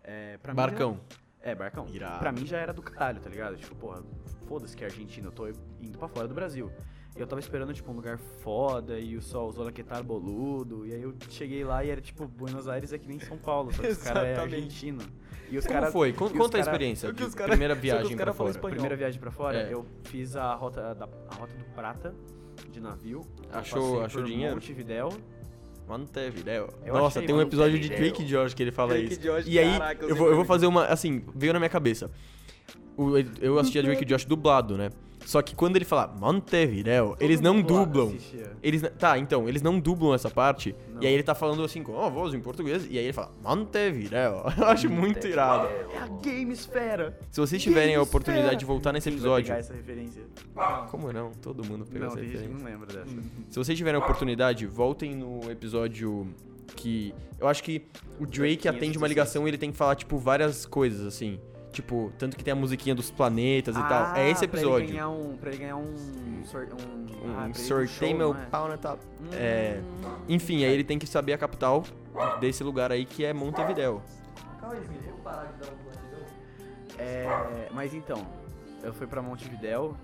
[0.03, 0.99] É, pra mim Barcão.
[1.43, 1.87] É, barcão.
[1.93, 2.19] Irado.
[2.21, 3.57] Pra mim já era do caralho, tá ligado?
[3.57, 4.03] Tipo, porra,
[4.47, 5.49] foda-se que é Argentina, eu tô
[5.81, 6.71] indo pra fora do Brasil.
[7.17, 10.87] E eu tava esperando, tipo, um lugar foda e o sol, os olaquetar boludo.
[10.87, 13.71] E aí eu cheguei lá e era, tipo, Buenos Aires é que nem São Paulo,
[13.73, 13.89] sabe?
[13.89, 15.03] Os caras é argentino.
[15.51, 15.93] E os Como caras.
[15.93, 16.13] foi?
[16.15, 17.13] Conta a cara- experiência.
[17.13, 18.51] de os cara- primeira viagem pra cara fora.
[18.51, 18.71] espanhol.
[18.73, 19.75] Primeira viagem pra fora, É.
[19.75, 22.15] eu fiz a rota, da, a rota do Prata
[22.71, 23.21] de navio.
[23.53, 24.55] Achou- achou por dinheiro?
[24.55, 25.11] Montevidéu.
[25.89, 26.69] Montevideo.
[26.85, 27.89] Eu Nossa, tem um episódio de.
[27.89, 29.21] Drake e Josh que ele fala Drake isso.
[29.21, 30.87] e Josh, e aí, caraca, eu eu, vou, eu vou fazer uma.
[30.87, 32.11] Assim, veio na minha cabeça.
[32.97, 34.91] O- eu assisti a Drake e Josh dublado, né?
[35.25, 38.09] Só que quando ele fala Montevideo, eles não dublam.
[38.09, 38.51] assistia.
[38.63, 40.75] Eles, tá, então, eles não dublam essa parte.
[40.93, 41.03] Não.
[41.03, 42.87] E aí ele tá falando assim com a voz em português.
[42.91, 44.43] E aí ele fala Montevideo.
[44.59, 45.69] Eu acho muito irado.
[45.95, 47.19] É a Gamesfera.
[47.31, 49.47] Se vocês tiverem a oportunidade de voltar nesse Quem vai episódio.
[49.47, 50.23] pegar essa referência?
[50.91, 51.31] Como não?
[51.41, 52.49] Todo mundo pegou Não, essa referência.
[52.49, 53.17] não lembra dessa.
[53.51, 56.27] Se vocês tiverem a oportunidade, voltem no episódio
[56.77, 57.15] que.
[57.41, 57.83] Eu acho que
[58.21, 61.39] o Drake atende uma ligação e ele tem que falar, tipo, várias coisas, assim.
[61.73, 64.15] Tipo, tanto que tem a musiquinha dos planetas e tal.
[64.15, 64.89] É esse Ah, Pra ele episódio.
[64.89, 65.37] ganhar um.
[65.39, 65.81] Pra ele ganhar um.
[65.85, 66.43] um,
[67.25, 68.45] Um ah, sorteio meu é?
[68.47, 69.03] pau na top.
[69.23, 69.29] Hum.
[69.33, 69.81] É.
[70.29, 71.83] Enfim, aí ele tem que saber a capital
[72.41, 74.03] desse lugar aí que é Montevideo.
[76.99, 78.25] É, mas então,
[78.83, 79.97] eu fui pra Montevidéu.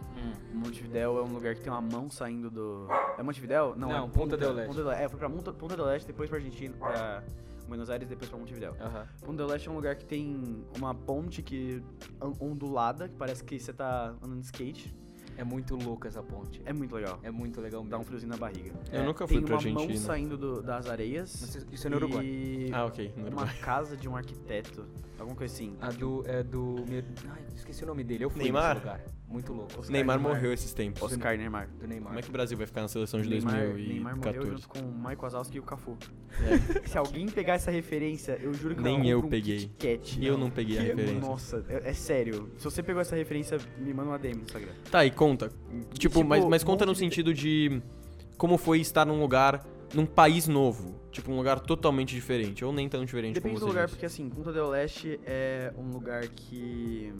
[0.52, 2.88] Montevidéu é um lugar que tem uma mão saindo do.
[3.18, 3.74] É Montevidéu?
[3.76, 4.66] Não, Não, é Punta del Este.
[4.68, 7.22] Punta del- É, eu fui pra Monta- Punta del Este, depois pra Argentina, pra
[7.68, 8.74] Buenos Aires, depois pra Montevidéu.
[8.80, 9.06] Aham.
[9.20, 11.82] Punta del Este é um lugar que tem uma ponte que
[12.20, 14.94] on- ondulada, que parece que você tá andando de skate.
[15.38, 16.60] É muito louco essa ponte.
[16.66, 17.18] É muito legal.
[17.22, 17.90] É muito legal mesmo.
[17.90, 18.72] Dá um friozinho na barriga.
[18.92, 20.00] Eu É, nunca fui tem pra uma mão Argentina.
[20.06, 21.64] saindo do- das areias.
[21.72, 22.68] Isso é no Uruguai.
[22.72, 23.12] Ah, ok.
[23.16, 23.56] no uma Uruguai.
[23.62, 24.84] casa de um arquiteto.
[25.18, 25.76] Alguma coisa assim.
[25.80, 26.22] A do.
[26.26, 26.76] É do.
[27.30, 28.24] Ai, esqueci o nome dele.
[28.24, 28.74] Eu fui Neymar?
[28.74, 29.00] nesse lugar.
[29.28, 29.72] Muito louco.
[29.78, 30.34] Oscar Neymar Neymar.
[30.36, 31.02] morreu esses tempos.
[31.02, 31.68] Oscar Neymar.
[31.78, 32.08] Do Neymar.
[32.08, 34.50] Como é que o Brasil vai ficar na seleção de Neymar, Neymar morreu 2014?
[34.52, 35.98] junto com o Mike Wazowski e o Cafu.
[36.40, 36.86] É.
[36.88, 39.68] Se alguém pegar essa referência, eu juro que Nem eu eu um peguei.
[39.76, 40.24] Kit Kat.
[40.24, 41.20] Eu não peguei a Que- referência.
[41.20, 42.50] Nossa, é, é sério.
[42.56, 44.72] Se você pegou essa referência, me manda uma DM no Instagram.
[44.90, 45.48] Tá, e conta.
[45.48, 47.82] Tipo, Tipo, mas, mas conta no sentido de
[48.36, 50.94] como foi estar num lugar, num país novo.
[51.10, 52.64] Tipo, um lugar totalmente diferente.
[52.64, 53.96] Ou nem tão diferente Depende como do você lugar, disse.
[53.96, 57.12] porque assim, Punta del Leste é um lugar que.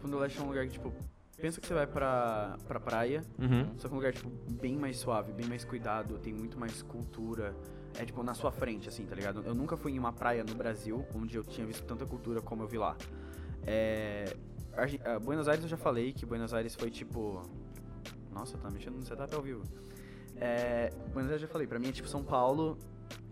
[0.00, 0.92] Punta del Leste é um lugar que, tipo,
[1.40, 3.66] pensa que você vai pra, pra praia, Uhum.
[3.76, 4.30] só que é um lugar, tipo,
[4.60, 7.54] bem mais suave, bem mais cuidado, tem muito mais cultura.
[7.98, 9.42] É, tipo, na sua frente, assim, tá ligado?
[9.44, 12.62] Eu nunca fui em uma praia no Brasil onde eu tinha visto tanta cultura como
[12.62, 12.96] eu vi lá.
[13.66, 14.32] É.
[14.76, 17.42] Argen- ah, Buenos Aires eu já falei que Buenos Aires foi tipo.
[18.32, 19.62] Nossa, tá mexendo no setup ao vivo.
[20.36, 22.78] É, Buenos Aires eu já falei, pra mim é tipo São Paulo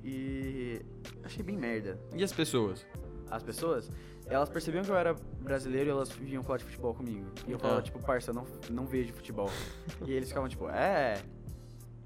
[0.05, 0.81] e.
[1.25, 1.99] Achei bem merda.
[2.15, 2.87] E as pessoas?
[3.31, 3.91] As pessoas,
[4.27, 7.27] elas percebiam que eu era brasileiro e elas vinham falar de futebol comigo.
[7.47, 7.83] E eu falava, Ah.
[7.83, 9.51] tipo, parça, eu não, não vejo futebol.
[10.07, 11.23] e eles ficavam tipo, é.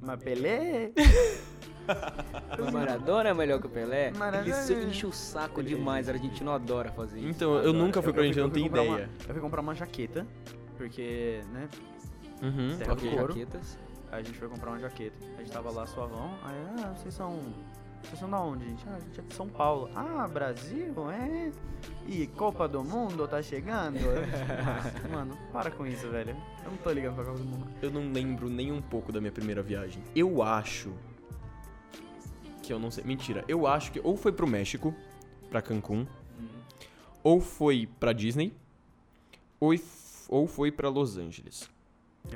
[0.00, 0.92] Mas Pelé?
[2.58, 4.10] Mas Maradona é melhor que o Pelé?
[4.12, 6.08] Maradona Isso é- enche o saco demais.
[6.08, 7.28] A gente não adora fazer isso.
[7.28, 8.88] Então, eu nunca fui pra gente, eu não tenho ideia.
[8.90, 10.26] Uma, eu fui comprar uma jaqueta,
[10.76, 11.68] porque, né,
[12.42, 13.10] Uhum, Terra do ok.
[13.16, 13.32] couro.
[13.32, 13.78] Jaquetas.
[14.10, 15.16] Aí a gente foi comprar uma jaqueta.
[15.38, 16.30] A gente tava lá suavão.
[16.44, 17.38] Aí, ah, vocês são.
[18.02, 18.84] Vocês são da onde, gente?
[18.88, 19.88] Ah, a gente é de São Paulo.
[19.94, 21.52] Ah, Brasil, é?
[22.08, 23.96] E Copa do Mundo tá chegando?
[25.08, 26.36] Mano, para com isso, velho.
[26.64, 27.66] Eu não tô ligando pra Copa do Mundo.
[27.80, 30.02] Eu não lembro nem um pouco da minha primeira viagem.
[30.16, 30.92] Eu acho
[32.72, 33.04] que eu não sei.
[33.04, 33.44] Mentira.
[33.46, 34.94] Eu acho que ou foi pro México,
[35.50, 36.06] pra Cancún,
[37.22, 38.52] ou foi pra Disney,
[39.60, 39.74] ou,
[40.28, 41.70] ou foi pra Los Angeles.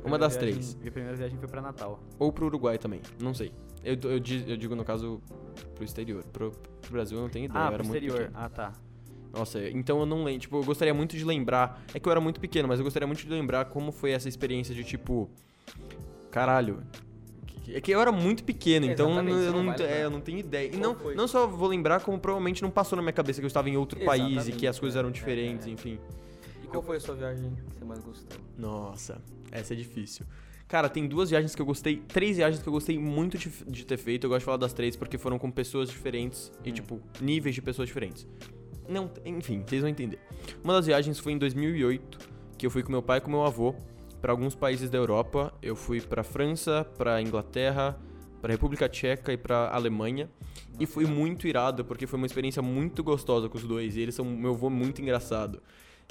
[0.04, 0.74] Uma das viagem- três.
[0.74, 2.00] Minha primeira viagem foi pra Natal.
[2.18, 3.00] Ou pro Uruguai também.
[3.20, 3.52] Não sei.
[3.84, 5.22] Eu, eu, eu digo, no caso,
[5.74, 6.24] pro exterior.
[6.24, 7.60] Pro, pro Brasil eu não tenho ideia.
[7.64, 8.26] ah, eu era pro muito exterior.
[8.28, 8.44] pequeno.
[8.44, 8.72] Ah, tá.
[9.32, 10.40] Nossa, então eu não lembro.
[10.40, 11.82] Tipo, eu gostaria muito de lembrar.
[11.94, 14.28] É que eu era muito pequeno, mas eu gostaria muito de lembrar como foi essa
[14.28, 15.30] experiência de tipo.
[16.30, 16.82] Caralho.
[17.74, 20.20] É que eu era muito pequeno, então Exatamente, eu você não não, é, eu não
[20.20, 20.70] tenho ideia.
[20.74, 21.14] E não, foi?
[21.14, 23.76] não só vou lembrar, como provavelmente não passou na minha cabeça que eu estava em
[23.76, 25.70] outro país e que Exatamente, as coisas é, eram é, diferentes, é.
[25.70, 25.98] enfim.
[26.62, 28.38] E qual foi a sua viagem que você mais gostou?
[28.56, 30.26] Nossa, essa é difícil.
[30.68, 33.86] Cara, tem duas viagens que eu gostei, três viagens que eu gostei muito de, de
[33.86, 34.24] ter feito.
[34.24, 36.74] Eu gosto de falar das três porque foram com pessoas diferentes e, Hum.
[36.74, 38.26] tipo, níveis de pessoas diferentes.
[38.88, 40.18] Não, enfim, vocês vão entender.
[40.62, 42.18] Uma das viagens foi em 2008,
[42.58, 43.74] que eu fui com meu pai e com meu avô
[44.20, 45.52] para alguns países da Europa.
[45.62, 47.98] Eu fui pra França, pra Inglaterra,
[48.40, 50.28] pra República Tcheca e pra Alemanha.
[50.78, 53.96] E foi muito irado, porque foi uma experiência muito gostosa com os dois.
[53.96, 55.62] E eles são meu avô muito engraçado.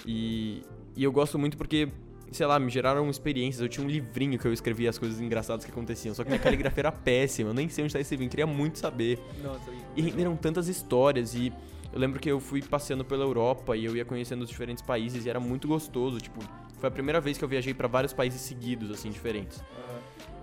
[0.05, 0.63] E,
[0.95, 1.87] e eu gosto muito porque,
[2.31, 3.61] sei lá, me geraram experiências.
[3.61, 6.15] Eu tinha um livrinho que eu escrevia as coisas engraçadas que aconteciam.
[6.15, 7.51] Só que minha caligrafia era péssima.
[7.51, 8.29] Eu nem sei onde tá esse livrinho.
[8.29, 9.19] Queria muito saber.
[9.43, 11.53] Nossa, E renderam tantas histórias e
[11.95, 15.25] eu lembro que eu fui passeando pela Europa e eu ia conhecendo os diferentes países
[15.25, 16.41] e era muito gostoso, tipo,
[16.79, 19.63] foi a primeira vez que eu viajei pra vários países seguidos assim diferentes.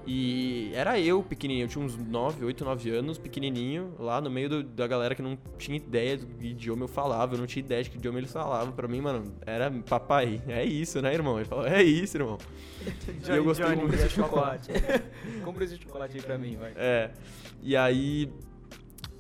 [0.04, 4.48] E era eu pequenininho, eu tinha uns 9, 8, 9 anos, pequenininho, lá no meio
[4.48, 7.64] do- da galera que não tinha ideia do que idioma eu falava, eu não tinha
[7.64, 8.72] ideia de que idioma eles falavam.
[8.74, 11.36] Pra mim, mano, era papai, é isso, né, irmão?
[11.38, 12.36] Ele falou, é isso, irmão.
[12.82, 13.94] E eu gostei Johnny, muito.
[13.94, 14.72] Esse chocolate.
[15.44, 16.72] Compra esse chocolate aí pra mim, vai.
[16.74, 17.12] É.
[17.62, 18.28] E aí,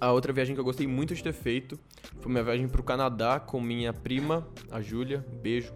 [0.00, 1.78] a outra viagem que eu gostei muito de ter feito
[2.20, 5.24] foi minha viagem pro Canadá com minha prima, a Júlia.
[5.40, 5.72] Beijo.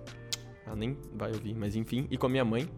[0.66, 2.07] Ela nem vai ouvir, mas enfim.
[2.11, 2.68] E com a minha mãe.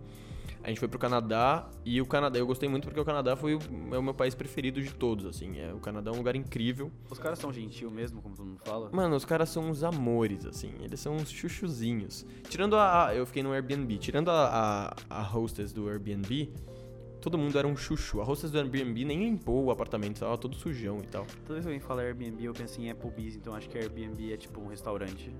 [0.62, 3.54] A gente foi pro Canadá e o Canadá, eu gostei muito porque o Canadá foi
[3.54, 3.58] o,
[3.92, 5.58] é o meu país preferido de todos, assim.
[5.58, 6.90] É, o Canadá é um lugar incrível.
[7.08, 8.90] Os caras são gentil mesmo, como todo mundo fala?
[8.92, 10.72] Mano, os caras são uns amores, assim.
[10.82, 12.26] Eles são uns chuchuzinhos.
[12.48, 13.14] Tirando a.
[13.14, 13.98] Eu fiquei no Airbnb.
[13.98, 16.52] Tirando a, a, a hostess do Airbnb,
[17.20, 18.20] todo mundo era um chuchu.
[18.20, 21.24] A hostess do Airbnb nem limpou o apartamento, tava todo sujão e tal.
[21.46, 24.36] Toda vez que alguém fala Airbnb, eu penso em Applebee's, então acho que Airbnb é
[24.36, 25.32] tipo um restaurante.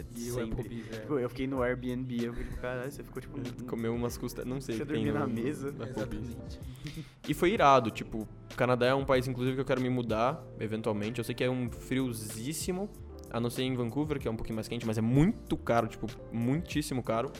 [0.00, 0.60] É E o sempre.
[0.60, 1.00] Applebee's, é.
[1.00, 3.64] Tipo, eu fiquei no Airbnb, eu fiquei caralho, você ficou tipo.
[3.64, 4.44] Comeu umas costas.
[4.46, 5.72] Não sei Você o que tem dormiu na mesa.
[5.72, 6.28] na Applebee's.
[6.30, 6.60] Exatamente.
[7.28, 10.42] E foi irado, tipo, o Canadá é um país, inclusive, que eu quero me mudar,
[10.58, 11.18] eventualmente.
[11.18, 12.90] Eu sei que é um friozíssimo,
[13.30, 15.86] a não ser em Vancouver, que é um pouquinho mais quente, mas é muito caro,
[15.86, 17.30] tipo, muitíssimo caro.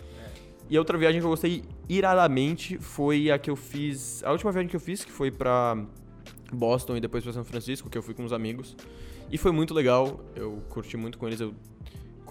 [0.69, 4.23] E a outra viagem que eu gostei iradamente foi a que eu fiz.
[4.23, 5.77] A última viagem que eu fiz, que foi pra
[6.53, 8.77] Boston e depois pra São Francisco, que eu fui com uns amigos.
[9.33, 11.55] E foi muito legal, eu curti muito com eles, eu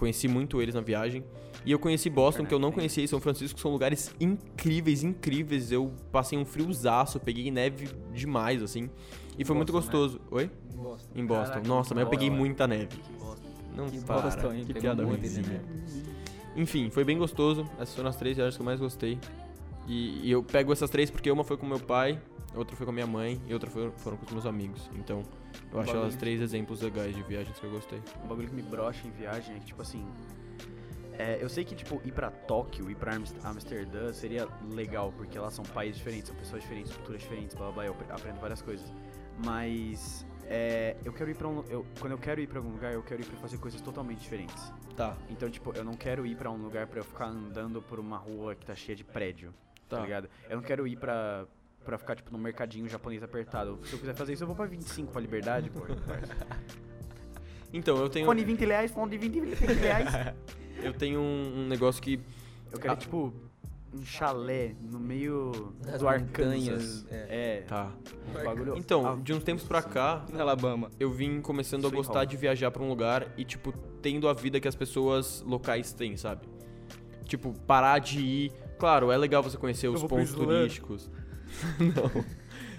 [0.00, 1.22] conheci muito eles na viagem.
[1.64, 5.70] E eu conheci Boston, que eu não conhecia, e São Francisco são lugares incríveis, incríveis.
[5.70, 8.88] Eu passei um friozaço, peguei neve demais, assim.
[9.38, 9.98] E foi muito Boston, né?
[10.02, 10.20] gostoso.
[10.30, 10.50] Oi?
[10.74, 11.10] Boston.
[11.14, 11.48] Em Boston.
[11.52, 12.98] Caraca, Nossa, mas eu peguei muita neve.
[13.76, 14.64] Não Que para, Boston, hein?
[14.64, 15.46] que piada muito, ruimzinha.
[15.46, 15.60] né?
[16.56, 17.64] Enfim, foi bem gostoso.
[17.78, 19.18] Essas foram as três viagens que eu mais gostei.
[19.86, 22.20] E, e eu pego essas três porque uma foi com meu pai,
[22.54, 24.90] outra foi com a minha mãe e outra foi- foram com os meus amigos.
[24.98, 25.22] Então,
[25.72, 28.02] eu acho de- três exemplos legais de viagens que eu gostei.
[28.24, 30.06] Um bagulho que me brocha em viagem é que, tipo assim.
[31.18, 35.38] é, eu sei que, tipo, ir pra Tóquio, ir pra Amst- Amsterdã seria legal, porque
[35.38, 38.40] lá são países diferentes, são pessoas diferentes, culturas diferentes, blá blá blá, eu apre- aprendo
[38.40, 38.90] várias coisas.
[39.44, 40.26] Mas.
[40.52, 41.62] é, eu quero ir pra um.
[41.68, 44.18] Eu, quando eu quero ir pra algum lugar, eu quero ir pra fazer coisas totalmente
[44.20, 44.72] diferentes.
[44.96, 47.98] Tá, Então, tipo, eu não quero ir pra um lugar pra eu ficar andando por
[48.00, 49.54] uma rua que tá cheia de prédio,
[49.88, 50.02] tá, tá.
[50.02, 50.28] ligado?
[50.48, 51.46] Eu não quero ir pra.
[51.84, 53.78] Pra ficar, tipo, num mercadinho japonês apertado.
[53.84, 55.80] Se eu quiser fazer isso, eu vou pra 25 pra liberdade, pô.
[57.72, 60.08] Então, eu tenho, Fone de 20 reais, fone de 20, 20 reais.
[60.82, 62.18] eu tenho um, um negócio que.
[62.72, 62.96] Eu quero, Ah.
[62.96, 63.32] tipo,
[63.94, 67.58] um chalé no meio Das do montanhas, é.
[67.58, 67.92] É, Tá.
[68.28, 68.76] um bagulho.
[68.76, 70.90] Então, de uns tempos pra cá, Na Alabama.
[70.98, 72.26] eu vim começando a gostar home.
[72.26, 76.16] de viajar pra um lugar e, tipo, tendo a vida que as pessoas locais têm,
[76.16, 76.48] sabe?
[77.24, 78.52] Tipo, parar de ir.
[78.80, 81.08] Claro, é legal você conhecer os pontos turísticos.
[81.78, 82.24] Não.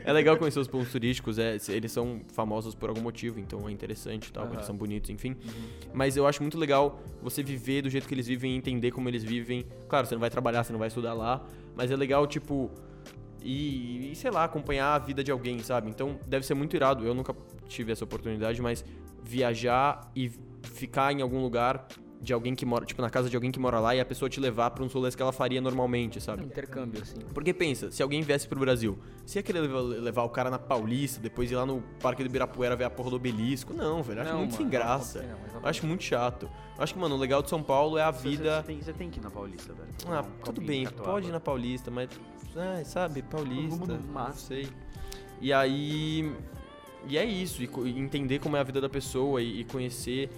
[0.04, 3.72] É legal conhecer os pontos turísticos, é, eles são famosos por algum motivo, então é
[3.72, 4.54] interessante e tal, Aham.
[4.54, 5.32] eles são bonitos, enfim.
[5.32, 5.92] Uhum.
[5.94, 9.24] Mas eu acho muito legal você viver do jeito que eles vivem, entender como eles
[9.24, 9.66] vivem.
[9.88, 12.72] Claro, você não vai trabalhar, você não vai estudar lá, mas é legal, tipo,
[13.44, 15.90] e, e, sei lá, acompanhar a vida de alguém, sabe?
[15.90, 17.06] Então deve ser muito irado.
[17.06, 17.36] Eu nunca
[17.68, 18.86] tive essa oportunidade, mas
[19.24, 20.32] viajar e
[20.64, 21.88] ficar em algum lugar
[22.22, 24.30] de alguém que mora, tipo, na casa de alguém que mora lá e a pessoa
[24.30, 26.44] te levar pra uns rolês que ela faria normalmente, sabe?
[26.46, 27.20] intercâmbio, assim.
[27.34, 30.60] Porque pensa, se alguém viesse pro Brasil, você ia querer levar, levar o cara na
[30.60, 33.74] Paulista, depois ir lá no Parque do Ibirapuera ver a porra do obelisco?
[33.74, 35.24] Não, velho, acho Não, muito mano, sem graça.
[35.24, 36.48] não, Eu acho muito chato.
[36.78, 38.62] Acho que, mano, o legal de São Paulo é a Você- vida.
[38.62, 39.90] Você tem, você tem que ir na Paulista, velho.
[40.08, 41.12] Ah, tudo bem, catuaba.
[41.14, 42.10] pode ir na Paulista, mas.
[42.86, 44.00] Sabe, Paulista.
[44.14, 44.68] Não sei.
[45.40, 46.32] E aí.
[47.08, 50.30] E é isso, e entender como é a vida da pessoa e, e conhecer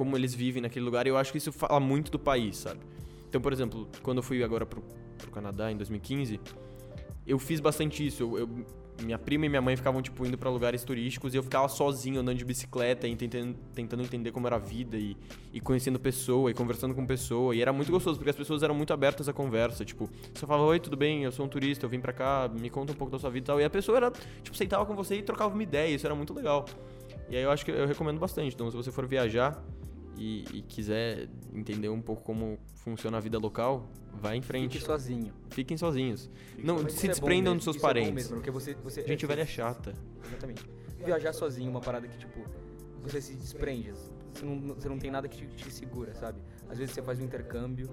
[0.00, 1.06] como eles vivem naquele lugar.
[1.06, 2.80] E eu acho que isso fala muito do país, sabe?
[3.28, 4.82] Então, por exemplo, quando eu fui agora pro,
[5.18, 6.40] pro Canadá em 2015,
[7.26, 8.22] eu fiz bastante isso.
[8.22, 8.48] Eu, eu-
[9.02, 12.20] minha prima e minha mãe ficavam, tipo, indo pra lugares turísticos e eu ficava sozinho
[12.20, 15.16] andando de bicicleta e tentando, tentando entender como era a vida e,
[15.54, 17.54] e conhecendo pessoa e conversando com pessoa.
[17.54, 19.84] E era muito gostoso, porque as pessoas eram muito abertas à conversa.
[19.84, 21.24] Tipo, você falava, oi, tudo bem?
[21.24, 23.44] Eu sou um turista, eu vim pra cá, me conta um pouco da sua vida
[23.44, 23.60] e tal.
[23.60, 24.10] E a pessoa era,
[24.42, 25.94] tipo, sentava com você e trocava uma ideia.
[25.94, 26.64] Isso era muito legal.
[27.30, 28.54] E aí eu acho que eu recomendo bastante.
[28.54, 29.62] Então, se você for viajar
[30.16, 34.72] e, e quiser entender um pouco como funciona a vida local, vai em frente.
[34.74, 35.32] Fique sozinho.
[35.50, 36.30] Fiquem sozinhos.
[36.58, 38.14] Não, Mas se é desprendam mesmo, dos seus isso é parentes.
[38.14, 39.94] mesmo, porque você, você, Gente é, velha você- chata.
[40.26, 40.68] Exatamente.
[41.04, 42.40] Viajar sozinho é uma parada que, tipo,
[43.02, 43.92] você se desprende.
[44.34, 46.40] Você não, você não tem nada que te, te segura, sabe?
[46.68, 47.88] Às vezes você faz um intercâmbio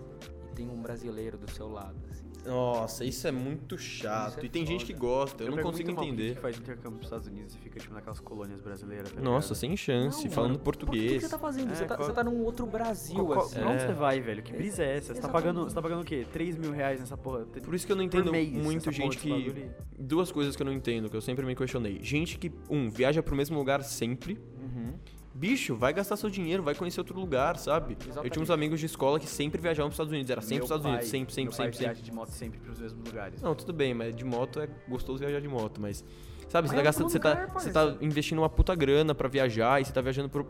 [0.51, 2.26] e tem um brasileiro do seu lado, assim.
[2.47, 4.29] Nossa, isso é muito chato.
[4.31, 5.05] Isso é e tem gente que foda.
[5.05, 6.35] gosta, eu, não pergunto consigo que entender.
[6.35, 9.75] que faz intercâmbio pros Estados Unidos e fica, tipo, naquelas colônias brasileiras, tá Nossa, sem
[9.75, 11.21] chance, Não, falando mano, Por que português.
[11.23, 11.71] você tá fazendo?
[11.71, 13.55] É, você, tá, qual- você tá num outro Brasil, Qual- qual- assim.
[13.59, 13.87] Pra onde É.
[13.87, 14.41] você vai, velho?
[14.41, 15.13] Que brisa é essa?
[15.13, 16.25] Você tá pagando, você tá pagando o quê?
[16.31, 17.45] 3 mil reais nessa porra?
[17.45, 19.69] Por isso que eu não Por entendo mês, muito gente que.
[19.99, 21.99] Duas coisas que eu não entendo, que eu sempre me questionei.
[22.01, 24.37] Gente que, um, viaja pro mesmo lugar sempre.
[24.59, 24.93] Uhum.
[25.37, 27.93] Bicho, vai gastar seu dinheiro, vai conhecer outro lugar, sabe?
[27.93, 28.51] Eu tinha uns Exatamente.
[28.53, 30.31] amigos de escola que sempre viajavam pros Estados Unidos.
[30.31, 31.85] Era sempre pros Estados Unidos, pai- sempre, sempre, sempre, sempre.
[31.85, 33.39] viaja de moto sempre pros mesmos lugares.
[33.41, 36.03] Não, tudo bem, mas de moto é gostoso viajar de moto, mas.
[36.49, 37.09] Sabe, você Mas tá é gastando.
[37.09, 37.97] Você tá, lugar, você parça.
[37.97, 40.47] tá investindo uma puta grana pra viajar e você tá viajando pro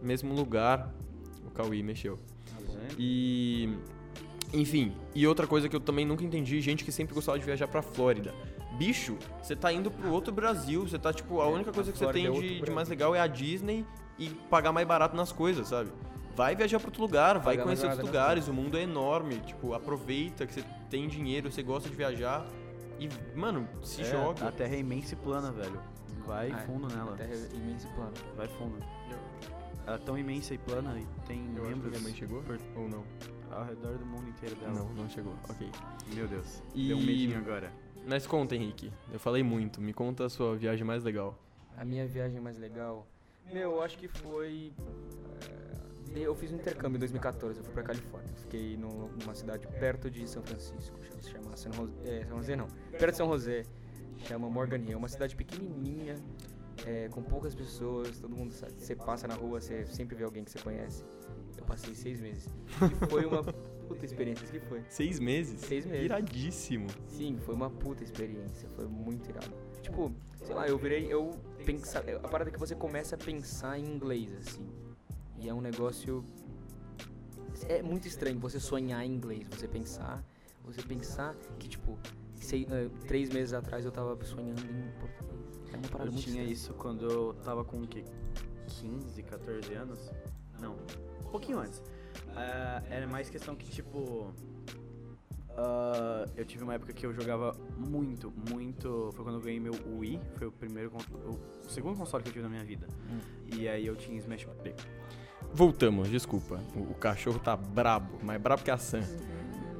[0.00, 0.94] mesmo lugar.
[1.46, 2.18] O Cauí mexeu.
[2.98, 3.68] E.
[4.52, 7.66] Enfim, e outra coisa que eu também nunca entendi, gente que sempre gostava de viajar
[7.66, 8.32] pra Flórida.
[8.76, 11.92] Bicho, você tá indo pro outro Brasil, você tá, tipo, a É, única coisa a
[11.92, 13.84] que você tem é de, de mais legal é a Disney
[14.18, 15.90] e pagar mais barato nas coisas, sabe?
[16.36, 19.72] Vai viajar pra outro lugar, vai Pagar conhecer outros lugares, o mundo é enorme, tipo,
[19.74, 22.44] aproveita que você tem dinheiro, você gosta de viajar
[22.98, 24.48] e, mano, se É, joga.
[24.48, 25.80] A Terra é imensa e plana, velho.
[26.26, 27.16] Vai Ah, fundo A nela.
[27.16, 28.12] terra é imensa e plana.
[28.36, 28.78] Vai fundo.
[29.86, 32.42] Ela é tão imensa e plana e tem Eu acho que membros minha mãe chegou
[32.42, 33.04] por- ou não?
[33.52, 34.72] ao redor do mundo inteiro dela.
[34.72, 35.34] Não, não chegou.
[35.48, 35.70] Ok.
[36.14, 36.60] Meu Deus.
[36.74, 37.70] E- Deu um medinho agora.
[38.06, 38.92] Mas conta, Henrique.
[39.12, 39.80] Eu falei muito.
[39.80, 41.38] Me conta a sua viagem mais legal.
[41.76, 43.06] A minha viagem mais legal,
[43.52, 44.72] meu, eu acho que foi.
[46.14, 48.32] eh, Eu fiz um intercâmbio em 2014, eu fui pra Califórnia.
[48.36, 52.68] Fiquei numa cidade perto de São Francisco, se chama São José, é, São José não,
[52.92, 53.64] perto de São José,
[54.18, 54.92] chama Morgan Hill.
[54.92, 56.14] É uma cidade pequenininha,
[56.86, 58.72] é, com poucas pessoas, todo mundo sabe.
[58.78, 61.04] Você passa na rua, você sempre vê alguém que você conhece.
[61.58, 62.48] Eu passei seis meses.
[63.02, 63.42] E foi uma
[63.84, 64.82] puta experiência, isso que foi.
[64.88, 65.60] Seis meses?
[65.60, 66.04] Seis meses.
[66.04, 66.88] Iradíssimo.
[67.08, 69.52] Sim, foi uma puta experiência, foi muito irado.
[69.82, 71.30] Tipo, sei lá, eu virei, eu
[71.64, 74.66] pensar, a parada é que você começa a pensar em inglês assim.
[75.38, 76.24] E é um negócio
[77.68, 80.22] é muito estranho você sonhar em inglês, você pensar,
[80.64, 81.98] você pensar que tipo,
[82.36, 85.60] sei, eh, três meses atrás eu tava sonhando em português.
[85.72, 86.52] É uma parada Eu muito tinha estranha.
[86.52, 88.04] isso quando eu tava com o quê?
[88.80, 90.10] 15, 14 anos?
[90.60, 90.74] Não,
[91.26, 91.82] um pouquinho antes.
[92.36, 94.32] Ah, era mais questão que, tipo.
[95.56, 99.10] ah, eu tive uma época que eu jogava muito, muito.
[99.14, 100.20] Foi quando eu ganhei meu Wii.
[100.36, 100.90] Foi o primeiro.
[101.26, 102.86] O segundo console que eu tive na minha vida.
[103.10, 103.20] Hum.
[103.56, 104.74] E aí eu tinha Smash Play.
[105.52, 106.60] Voltamos, desculpa.
[106.74, 109.02] O, o cachorro tá brabo, mais brabo que a Sam.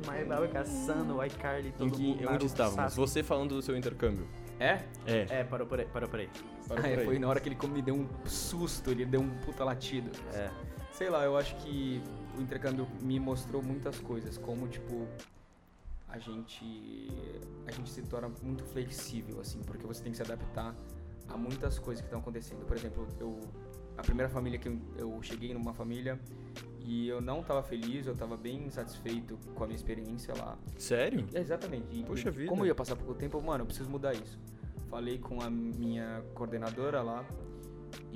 [0.06, 2.28] Mas tava caçando, o iCarly, todo que, mundo.
[2.30, 2.94] onde estávamos?
[2.94, 4.28] Você falando do seu intercâmbio.
[4.60, 4.82] É?
[5.06, 5.26] É.
[5.40, 5.86] É, parou por aí.
[5.86, 6.28] Parou por aí.
[6.68, 7.04] Parou Ah, por aí.
[7.06, 10.10] foi na hora que ele me deu um susto, ele deu um puta latido.
[10.34, 10.50] É.
[10.92, 12.02] Sei lá, eu acho que
[12.38, 15.06] o intercâmbio me mostrou muitas coisas, como tipo
[16.08, 17.08] a gente
[17.66, 20.74] a gente se torna muito flexível assim, porque você tem que se adaptar
[21.28, 22.64] a muitas coisas que estão acontecendo.
[22.66, 23.40] Por exemplo, eu
[23.96, 26.18] a primeira família que eu, eu cheguei numa família
[26.80, 30.58] e eu não estava feliz, eu estava bem insatisfeito com a minha experiência lá.
[30.76, 31.26] Sério?
[31.32, 31.86] É, Exatamente.
[31.90, 32.48] E, Poxa e vida.
[32.48, 34.38] Como eu ia passar pouco tempo, mano, eu preciso mudar isso.
[34.90, 37.24] Falei com a minha coordenadora lá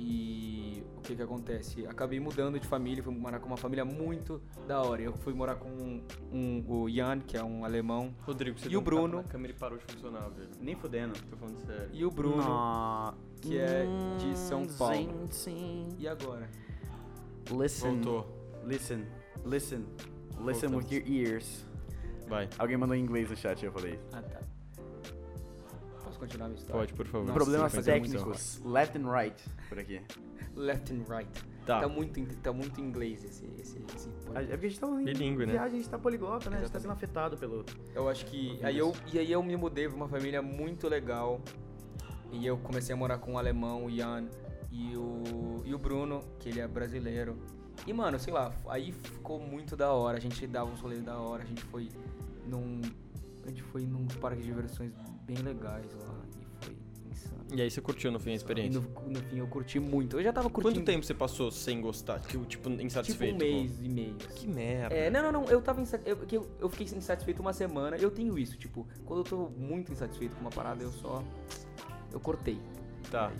[0.01, 1.85] e o que que acontece?
[1.87, 5.01] Acabei mudando de família, fui morar com uma família muito da hora.
[5.01, 8.69] Eu fui morar com um, um- o Jan, que é um alemão, Rodrigo, você E
[8.69, 9.17] deu o um tapa Bruno?
[9.17, 10.49] na câmera e parou de funcionar, velho.
[10.61, 11.13] Nem fudendo.
[11.29, 11.89] Tô falando sério.
[11.91, 13.85] e o Bruno, que é
[14.19, 14.93] de São Paulo.
[14.95, 15.95] Gente.
[15.97, 16.49] E agora?
[17.51, 18.01] Listen.
[18.01, 18.61] Voltou.
[18.65, 19.05] Listen.
[19.45, 19.85] Listen.
[20.39, 20.85] Listen Voltamos.
[20.85, 21.65] with your ears.
[22.27, 22.47] Vai.
[22.57, 23.99] Alguém mandou em inglês no chat, eu falei.
[24.13, 24.39] Ah, tá.
[26.19, 26.79] Posso continuar a minha história?
[26.81, 27.27] Pode, por favor.
[27.27, 28.61] Nossa, Problemas técnicos.
[28.65, 29.43] Left and right.
[29.69, 30.01] Por aqui.
[30.55, 31.31] Left and right.
[31.65, 31.81] Tá.
[31.81, 34.87] Tá, muito, em- tá muito em inglês esse, esse, esse É porque a gente tá
[34.87, 35.53] em Bilíngue, né?
[35.53, 36.57] viagem, a gente tá poliglota, né?
[36.57, 37.63] A gente tá sendo afetado pelo...
[37.93, 38.59] Eu acho que.
[38.63, 41.39] Aí eu, e aí eu me mudei pra uma família muito legal.
[42.31, 44.27] E eu comecei a morar com um alemão, o Jan,
[44.71, 47.37] e o, e o Bruno, que ele é brasileiro.
[47.87, 50.17] E, mano, sei lá, aí ficou muito da hora.
[50.17, 51.43] A gente dava uns rolês da hora.
[51.43, 51.89] A gente foi
[52.45, 52.81] num.
[53.45, 54.91] A gente foi num parque de diversões
[55.33, 56.15] bem legais lá.
[56.39, 56.75] E foi
[57.11, 57.43] insano.
[57.53, 58.81] E aí você curtiu no fim a experiência?
[58.81, 60.17] no, no fim eu curti muito.
[60.17, 60.75] Eu já tava curtindo.
[60.75, 62.19] Quanto tempo você passou sem gostar?
[62.19, 63.35] Tipo, tipo Tipo insatisfeito?
[63.35, 64.15] um mês e meio.
[64.15, 64.95] Que merda.
[64.95, 68.09] É, não, não, não, eu tava insa- eu, eu, eu fiquei insatisfeito uma semana, eu
[68.11, 71.23] tenho isso, tipo, quando eu tô muito insatisfeito com uma parada, eu só.
[72.11, 72.59] Eu cortei.
[73.11, 73.31] Tá.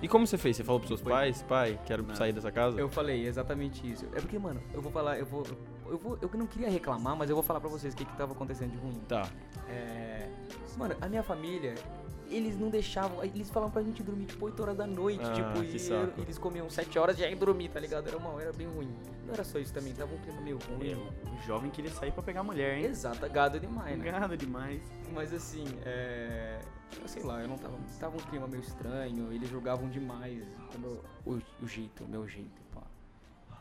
[0.00, 0.56] E como você fez?
[0.56, 1.10] Você falou pros seus Foi.
[1.12, 1.42] pais?
[1.42, 2.14] Pai, quero Não.
[2.14, 2.78] sair dessa casa?
[2.78, 4.04] Eu falei exatamente isso.
[4.14, 5.44] É porque, mano, eu vou falar, eu vou.
[5.88, 6.16] Eu vou.
[6.22, 8.70] Eu não queria reclamar, mas eu vou falar pra vocês o que, que tava acontecendo
[8.70, 9.00] de ruim.
[9.08, 9.28] Tá.
[9.68, 10.07] É.
[10.78, 11.74] Mano, a minha família,
[12.30, 13.24] eles não deixavam.
[13.24, 15.24] Eles falavam pra gente dormir tipo 8 horas da noite.
[15.24, 16.20] Ah, tipo, e saco.
[16.20, 18.06] eles comiam 7 horas e já iam dormir, tá ligado?
[18.06, 18.94] Era mal, era bem ruim.
[19.26, 20.92] Não era só isso também, tava um clima meio ruim.
[20.92, 22.84] É, o jovem queria sair pra pegar mulher, hein?
[22.84, 24.08] Exato, gado demais, né?
[24.08, 24.80] Engado demais.
[25.12, 26.60] Mas assim, é.
[27.00, 27.76] eu Sei lá, eu não tava.
[27.98, 32.62] Tava um clima meio estranho, eles jogavam demais como o, o jeito, o meu jeito,
[32.72, 32.82] pá.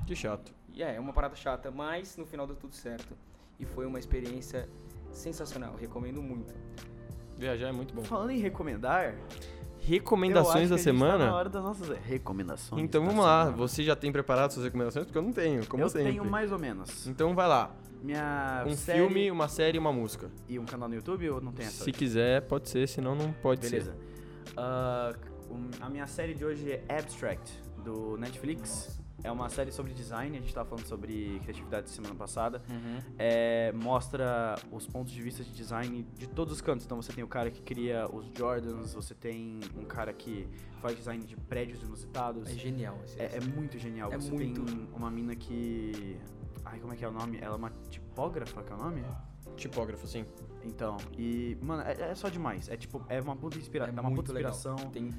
[0.05, 0.53] Que chato.
[0.71, 3.17] E é, é uma parada chata, mas no final deu tudo certo.
[3.59, 4.69] E foi uma experiência
[5.11, 6.53] sensacional, recomendo muito.
[7.37, 8.03] Viajar é muito bom.
[8.03, 9.15] Falando em recomendar...
[9.79, 11.25] Recomendações eu da acho que a gente Tá semana?
[11.27, 12.83] na hora das nossas recomendações.
[12.83, 13.45] Então vamos lá.
[13.45, 13.57] semana.
[13.57, 15.05] Você já tem preparado suas recomendações?
[15.05, 16.09] Porque eu não tenho, como eu sempre.
[16.11, 17.07] tenho mais ou menos.
[17.07, 17.71] Então vai lá.
[18.03, 20.29] Minha Um série filme, uma série e uma música.
[20.49, 21.85] e um canal no YouTube ou não tem essa?
[21.85, 23.93] Se quiser, pode ser, senão não pode Beleza.
[23.93, 24.51] ser.
[24.57, 25.13] Ah,
[25.49, 27.49] um, a minha série de hoje é Abstract,
[27.81, 28.99] do Netflix.
[29.23, 32.61] É uma série sobre design, a gente tava falando sobre criatividade semana passada.
[33.17, 36.85] É, mostra os pontos de vista de design de todos os cantos.
[36.85, 40.47] Então você tem o cara que cria os Jordans, você tem um cara que
[40.81, 42.47] faz design de prédios inusitados.
[42.49, 43.19] É genial esse.
[43.19, 44.11] É, é muito genial.
[44.13, 44.63] É você muito.
[44.63, 46.19] tem uma mina que.
[46.63, 47.37] Ai, como é que é o nome?
[47.41, 49.03] Ela é uma tipógrafa, que é o nome?
[49.55, 50.25] Tipógrafo, sim.
[50.63, 52.69] Então, e, mano, é, é só demais.
[52.69, 54.51] É tipo, é uma puta inspira É é uma muito puta legal.
[54.51, 54.89] inspiração.
[54.91, 55.09] Tem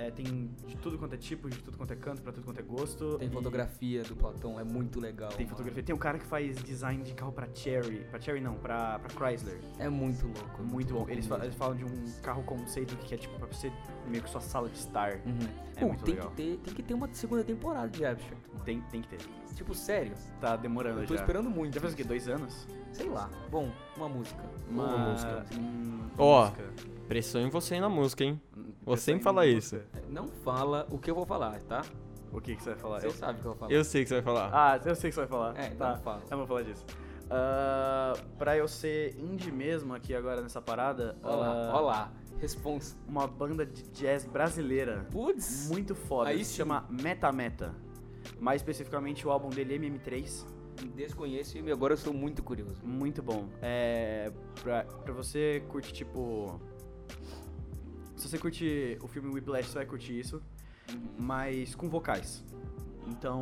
[0.00, 2.60] É, tem de tudo quanto é tipo, de tudo quanto é canto, pra tudo quanto
[2.60, 3.18] é gosto.
[3.18, 5.28] Tem e fotografia do Platão, é muito legal.
[5.30, 5.48] Tem mano.
[5.50, 5.82] fotografia.
[5.82, 8.04] Tem um cara que faz design de carro pra Cherry.
[8.08, 9.58] Pra Cherry não, pra, pra Chrysler.
[9.76, 10.60] É muito louco.
[10.60, 10.98] é Muito bom.
[10.98, 11.46] louco Eles, fa- mesmo.
[11.46, 13.72] eles falam de um carro conceito que é tipo pra você
[14.06, 15.14] meio que sua sala de estar.
[15.26, 15.38] Uhum.
[15.74, 16.30] É Pô, muito tem legal.
[16.30, 18.48] que ter, tem que ter uma segunda temporada de Abstract.
[18.52, 18.64] mano.
[18.64, 19.18] Tem, tem que ter.
[19.56, 20.12] Tipo, sério.
[20.40, 21.20] Tá demorando Eu tô já.
[21.22, 21.74] esperando muito.
[21.74, 22.04] Já faz o quê?
[22.04, 22.68] Dois anos?
[22.92, 23.28] Sei lá.
[23.50, 24.44] Bom, uma música.
[24.70, 25.44] Uma, música.
[25.58, 26.70] hum, Ó, música.
[27.08, 28.40] Pressão em você e na música, hein?
[28.56, 29.76] Hum, Você sempre em fala música.
[29.76, 30.02] isso.
[30.10, 31.82] Não fala o que eu vou falar, tá?
[32.30, 33.00] O que, que você vai falar?
[33.00, 33.72] Você Eu- sabe o que eu vou falar.
[33.72, 34.50] Eu sei que você vai falar.
[34.52, 35.50] Ah, eu sei o que você vai falar.
[35.58, 35.74] É, tá.
[35.74, 36.22] então fala.
[36.30, 36.84] Eu vou falar disso.
[37.30, 42.12] Ah, pra eu ser indie mesmo aqui agora nessa parada, Olha lá, ah, olha lá.
[42.38, 42.96] Responsa.
[43.08, 45.68] uma banda de jazz brasileira Putz.
[45.68, 46.30] muito foda.
[46.30, 47.74] Aí se chama Meta Meta.
[48.38, 50.44] Mais especificamente o álbum dele, MM3.
[50.94, 52.80] Desconheço e agora eu sou muito curioso.
[52.84, 53.48] Muito bom.
[53.60, 54.30] É.
[54.62, 56.60] Pra, pra você curte, tipo.
[58.16, 60.42] Se você curte o filme Whiplash, você vai curtir isso.
[61.18, 62.44] Mas com vocais.
[63.06, 63.38] Então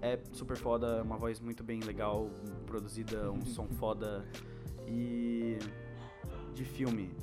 [0.00, 2.30] é super foda, uma voz muito bem legal,
[2.66, 4.24] produzida, um som foda.
[4.86, 5.58] E.
[6.54, 7.14] De filme.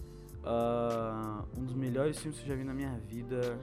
[0.43, 3.57] ah, um dos melhores filmes que eu já vi na minha vida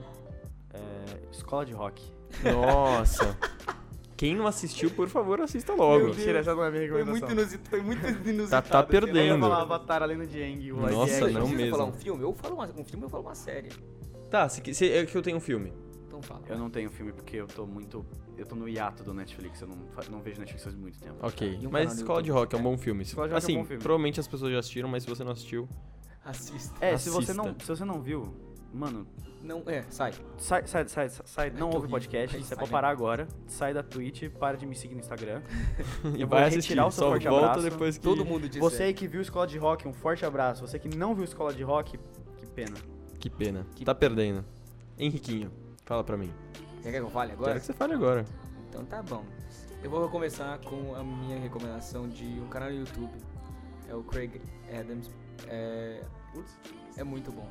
[0.73, 1.29] é.
[1.31, 2.01] Escola de Rock.
[2.43, 3.37] Nossa.
[4.21, 6.09] Quem não assistiu, por favor, assista logo.
[6.09, 7.31] Mentira, essa não é minha recomendação.
[7.31, 7.69] inusitado.
[7.71, 8.69] Foi muito inusitado.
[8.69, 9.39] Tá, tá Eu ia perdendo.
[9.41, 11.39] falar Avatar, Além de Aang, o live Nossa, action.
[11.39, 11.71] não Você mesmo.
[11.75, 12.23] falar um filme?
[12.23, 13.69] Eu falo uma, um filme, eu falo uma série.
[14.29, 15.73] Tá, se, se, é que eu tenho um filme.
[16.05, 16.41] Então fala.
[16.47, 18.05] Eu não tenho filme porque eu tô muito.
[18.37, 21.15] Eu tô no hiato do Netflix, eu não, fa- não vejo Netflix faz muito tempo.
[21.21, 21.57] Ok.
[21.59, 22.41] E um mas no Escola de YouTube.
[22.43, 23.01] Rock é um bom filme.
[23.01, 23.81] Escola de Rock é um assim, bom filme.
[23.81, 25.67] provavelmente as pessoas já assistiram, mas se você não assistiu.
[26.23, 26.75] Assista.
[26.85, 28.31] É, se você, não, se você não viu,
[28.73, 29.05] mano,
[29.43, 30.13] Não, é, sai.
[30.37, 33.81] sai, sai, sai, sai não que ouve o podcast, você pode parar agora, sai da
[33.83, 35.41] Twitch, para de me seguir no Instagram.
[36.15, 36.69] E Eu vai vou assistir.
[36.69, 37.69] retirar o seu Só forte volta abraço.
[37.69, 38.03] depois que.
[38.03, 38.59] Todo mundo disse.
[38.59, 40.65] Você aí que viu Escola de Rock, um forte abraço.
[40.65, 41.97] Você que não viu Escola de Rock,
[42.37, 42.75] que pena.
[43.19, 43.65] Que pena.
[43.75, 44.43] Que Tá perdendo.
[44.97, 45.51] Henriquinho,
[45.85, 46.31] fala pra mim.
[46.83, 47.49] Quer que eu fale agora?
[47.51, 48.25] Quero que você fale agora.
[48.69, 49.23] Então tá bom.
[49.83, 53.11] Eu vou começar com a minha recomendação de um canal no YouTube.
[53.89, 54.39] É o Craig
[54.71, 55.09] Adams.
[55.47, 56.01] É,
[56.33, 56.55] Putz,
[56.97, 57.47] é muito bom.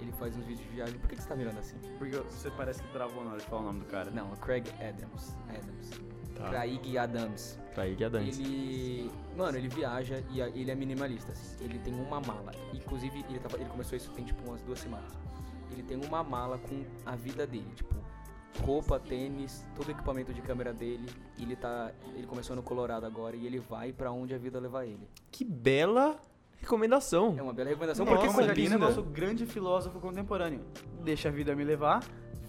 [0.00, 0.98] Ele faz uns vídeos de viagem.
[0.98, 1.76] Por que, você tá mirando assim?
[1.98, 4.10] porque você parece que travou na hora de falar o nome do cara.
[4.10, 5.36] Não, é Craig Adams.
[5.48, 5.90] Adams.
[6.34, 6.48] Tá.
[6.48, 7.60] Craig Adams.
[7.74, 8.42] Pra aí que é a dança.
[8.42, 9.10] Ele.
[9.36, 11.32] Mano, ele viaja e ele é minimalista.
[11.32, 11.64] assim.
[11.64, 12.52] Ele tem uma mala.
[12.74, 15.12] Inclusive, ele, tava, ele começou isso tem tipo umas duas semanas.
[15.70, 17.94] Ele tem uma mala com a vida dele, tipo,
[18.62, 21.08] roupa, tênis, todo o equipamento de câmera dele.
[21.38, 21.92] E ele tá.
[22.14, 25.08] Ele começou no Colorado agora e ele vai pra onde a vida levar ele.
[25.30, 26.20] Que bela
[26.60, 27.34] recomendação.
[27.38, 30.60] É uma bela recomendação Nossa, porque disse o nosso grande filósofo contemporâneo,
[31.02, 32.02] deixa a vida me levar.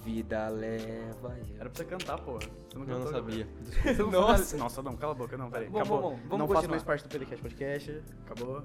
[0.03, 1.55] vida leva eu.
[1.59, 2.39] Era pra você cantar, porra.
[2.73, 3.47] Você Eu não sabia.
[4.11, 4.37] Nossa.
[4.37, 5.67] fazer- Nossa, não, cala a boca, não, peraí.
[5.67, 6.01] Vamos, Acabou.
[6.01, 6.69] vamos, vamos não faço continuar.
[6.71, 8.01] mais parte do PDCast Podcast.
[8.25, 8.63] Acabou.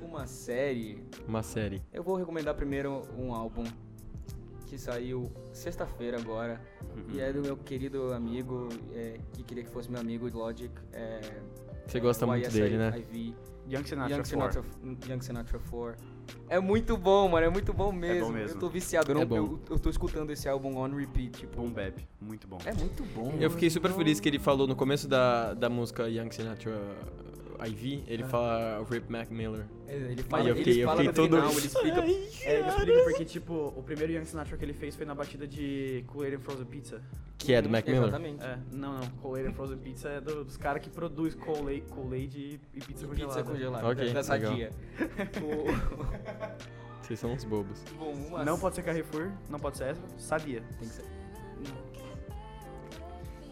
[0.00, 1.04] Uma série.
[1.28, 1.82] Uma série.
[1.92, 3.64] Eu vou recomendar primeiro um álbum
[4.66, 6.58] que saiu sexta-feira agora.
[7.12, 10.72] E é do meu querido amigo, é, que queria que fosse meu amigo, Logic.
[10.92, 11.20] É,
[11.86, 12.98] Você gosta muito YSI, dele, né?
[12.98, 13.36] IV,
[13.68, 14.26] Young Sinatra, Young 4.
[14.26, 14.62] Sinatra,
[15.08, 15.96] Young Sinatra 4.
[16.48, 18.30] É muito bom, mano, é muito bom mesmo.
[18.30, 18.56] mesmo.
[18.56, 19.36] Eu tô viciado, eu, não, É bom.
[19.36, 21.56] eu, eu tô escutando esse álbum on repeat, tipo.
[21.56, 22.58] Bom Beb, muito bom.
[22.64, 23.34] É muito bom.
[23.38, 26.78] Eu fiquei super feliz que ele falou no começo da, da música Young Sinatra
[27.66, 29.64] IV, ele fala Rip Mac Miller.
[29.86, 32.00] É, Ele fala, Aí eu fiquei- eu todo- final, ele explica.
[32.00, 35.46] É, ele explica porque, tipo, o primeiro Young Sinatra que ele fez foi na batida
[35.46, 37.00] de Kool-Aid and Frozen Pizza.
[37.38, 38.02] Que é do Mac Miller.
[38.08, 38.42] Exatamente.
[38.42, 39.06] É, não, não.
[39.22, 43.04] Kool-Aid and Frozen Pizza é do- dos caras que produz Kool-Aid Kool e, e pizza
[43.04, 43.34] E congelada.
[43.40, 43.86] pizza congelada.
[43.88, 44.54] Ok, da legal.
[45.42, 45.64] O-
[47.04, 47.82] Vocês são uns bobos.
[47.98, 50.62] Bom, uma Não pode ser Carrefour, não pode ser essa, Sadia.
[50.78, 51.04] Tem que ser.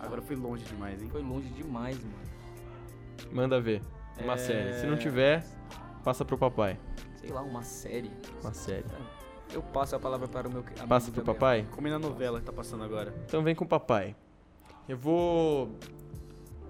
[0.00, 1.08] Agora eu fui longe demais, hein?
[1.10, 2.31] Foi longe demais, mano.
[3.30, 3.82] Manda ver.
[4.22, 4.36] Uma É.
[4.38, 4.74] série.
[4.74, 5.44] Se não tiver,
[6.04, 6.78] passa pro papai.
[7.16, 8.10] Sei lá, uma série.
[8.42, 8.84] Uma série.
[9.52, 11.34] Eu passo a palavra para o meu amigo Passa pro Gabriel.
[11.34, 11.66] papai?
[11.70, 13.14] Como na novela que tá passando agora.
[13.26, 14.16] Então vem com o papai.
[14.88, 15.76] Eu vou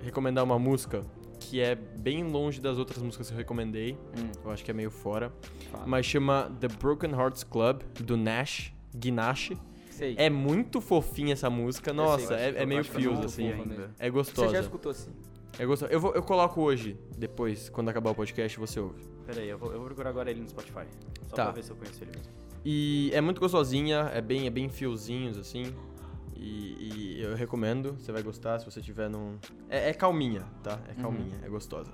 [0.01, 1.03] recomendar uma música
[1.39, 3.97] que é bem longe das outras músicas que eu recomendei.
[4.19, 5.33] Hum, Eu acho que é meio fora.
[5.71, 5.87] fala.
[5.87, 9.53] Mas chama The Broken Hearts Club, do Nash, Gnash.
[9.91, 10.15] Sei.
[10.19, 11.93] É muito fofinha essa música.
[11.93, 13.53] Nossa, sei, é, é meio eu fios, assim.
[13.53, 13.91] ainda.
[13.99, 14.53] É Você gostosa.
[14.53, 15.13] já escutou assim?
[15.59, 15.93] É gostosa.
[15.93, 19.03] Eu, vou, eu coloco hoje, depois, quando acabar o podcast, você ouve.
[19.27, 20.87] Pera aí, eu vou, eu vou procurar agora ele no Spotify.
[21.29, 21.45] Só Tá.
[21.45, 22.33] pra ver se eu conheço ele mesmo.
[22.65, 25.75] E é muito gostosinha, é bem, é bem fiozinhos, assim.
[26.37, 29.37] E, e eu recomendo, você vai gostar se você tiver num.
[29.69, 30.81] É, é calminha, tá?
[30.89, 31.03] É Uhum.
[31.03, 31.91] calminha, é gostosa.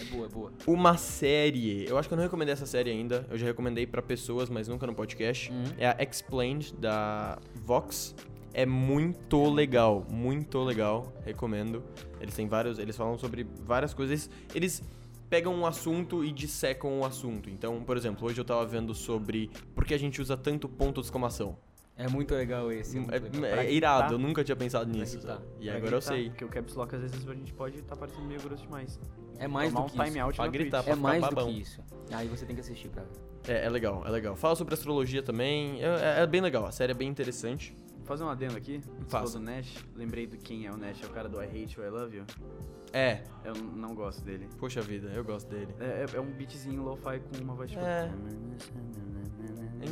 [0.00, 0.52] É boa, é boa.
[0.66, 1.86] Uma série.
[1.88, 3.26] Eu acho que eu não recomendei essa série ainda.
[3.30, 5.50] Eu já recomendei pra pessoas, mas nunca no podcast.
[5.52, 5.64] Uhum.
[5.78, 8.14] É a Explained da Vox.
[8.52, 11.12] É muito legal, muito legal.
[11.24, 11.82] Recomendo.
[12.20, 12.78] Eles têm vários.
[12.78, 14.28] Eles falam sobre várias coisas.
[14.54, 14.82] Eles.
[15.28, 17.48] pegam um assunto e dissecam um assunto.
[17.48, 21.00] Então, por exemplo, hoje eu tava vendo sobre por que a gente usa tanto ponto
[21.00, 21.56] de exclamação.
[21.96, 22.98] É muito legal esse.
[22.98, 23.44] É, é- legal.
[23.44, 25.20] é Pra irado, eu nunca tinha pensado nisso.
[25.20, 25.44] sabe?
[25.60, 26.30] E Pra agora eu gritar, sei.
[26.30, 28.98] Porque o caps lock às vezes a gente pode estar parecendo meio grosso demais.
[29.38, 30.20] É mais Tomar do um que time isso.
[30.20, 31.46] out Pra gritar, pra É ficar mais babão.
[31.46, 31.80] do que isso.
[32.10, 33.10] Aí você tem que assistir pra ver.
[33.54, 34.34] É, é legal, é legal.
[34.34, 35.80] Fala sobre astrologia também.
[35.80, 37.72] É, é- é bem legal, a série é bem interessante.
[38.10, 38.80] Vou fazer um adendo aqui.
[39.06, 39.38] Faça.
[39.38, 39.86] do Nash.
[39.94, 41.00] Lembrei do quem é o Nash.
[41.00, 42.24] É o cara do I Hate You, I Love You.
[42.92, 44.48] É, Eu não gosto dele.
[44.58, 45.72] poxa vida, eu gosto dele.
[45.78, 47.80] É, é- é um beatzinho lo-fi com uma voz tipo...
[47.84, 48.10] É.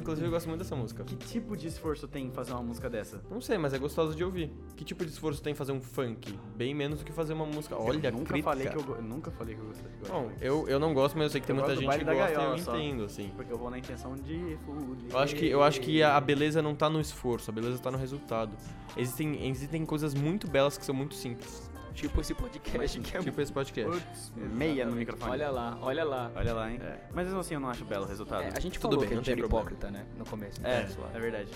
[0.09, 1.05] Inclusive eu gosto muito dessa música.
[1.05, 3.23] Que tipo de esforço tem em fazer uma música dessa?
[3.31, 4.51] Não sei, mas é gostoso de ouvir.
[4.75, 6.39] Que tipo de esforço tem fazer um funk?
[6.57, 7.77] Bem menos do que fazer uma música.
[7.77, 8.51] Olha, eu nunca crítica.
[8.51, 11.25] falei que eu, eu nunca falei que eu de Bom, eu, eu não gosto, mas
[11.25, 12.75] eu sei que tem Eu muita gente que gosta e eu só.
[12.75, 13.31] entendo, assim.
[13.37, 15.11] Porque eu vou na intenção de fuder.
[15.11, 17.79] Eu acho que, eu acho que a, a beleza não tá no esforço, a beleza
[17.79, 18.57] tá no resultado.
[18.97, 21.68] Existem, existem coisas muito belas que são muito simples.
[21.99, 23.91] Tipo esse podcast que é Tipo esse podcast.
[23.91, 25.33] Putz, meia no microfone.
[25.33, 26.31] Olha lá, olha lá.
[26.37, 26.79] Olha lá, hein?
[26.81, 26.97] É.
[27.13, 28.43] Mas mesmo assim eu não acho belo o resultado.
[28.43, 29.63] É, a gente Tudo falou bem, que a gente era problema.
[29.63, 30.07] hipócrita, né?
[30.17, 30.65] No começo.
[30.65, 31.51] É, é verdade.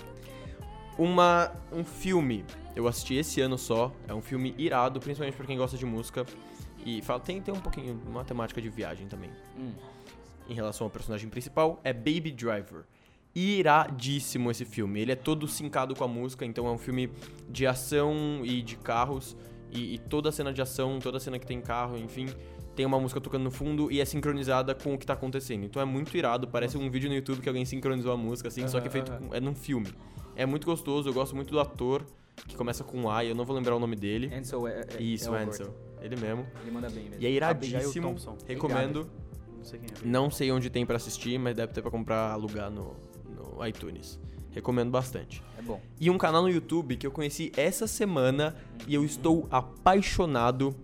[0.99, 5.57] Uma, um filme, eu assisti esse ano só, é um filme irado, principalmente pra quem
[5.57, 6.27] gosta de música.
[6.85, 9.31] E fala, tem, tem um pouquinho, uma temática de viagem também.
[9.57, 9.71] Hum.
[10.49, 12.83] Em relação ao personagem principal, é Baby Driver.
[13.33, 15.01] Iradíssimo esse filme.
[15.01, 17.11] Ele é todo sincado com a música, então é um filme
[17.49, 19.37] de ação e de carros.
[19.73, 22.27] E, e toda a cena de ação, toda a cena que tem carro, enfim,
[22.77, 25.65] tem uma música tocando no fundo e é sincronizada com o que tá acontecendo.
[25.65, 28.67] Então é muito irado, parece um vídeo no YouTube que alguém sincronizou a música, assim,
[28.69, 29.89] só que é feito Aham, com- é num filme.
[30.37, 32.05] É muito gostoso, eu gosto muito do ator,
[32.47, 34.31] que começa com A, eu não vou lembrar o nome dele.
[34.35, 35.75] Ansel é, é, Isso, é o o Ansel.
[36.01, 36.47] Ele mesmo.
[36.63, 37.17] Ele manda bem mesmo.
[37.21, 38.17] E é iradíssimo.
[38.47, 39.11] Recomendo.
[39.57, 40.07] Não sei quem é.
[40.07, 42.97] Não sei onde tem pra assistir, mas deve ter pra comprar, alugar no,
[43.57, 44.19] no iTunes.
[44.55, 45.43] Recomendo bastante.
[45.59, 45.81] É bom.
[46.01, 48.55] E um canal no YouTube que eu conheci essa semana
[48.87, 50.75] e eu estou apaixonado.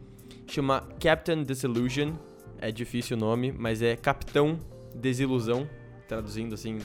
[0.46, 2.12] Chama Captain Disillusion.
[2.60, 4.58] É difícil o nome, mas é Capitão
[4.94, 5.68] Desilusão.
[6.08, 6.78] Traduzindo assim,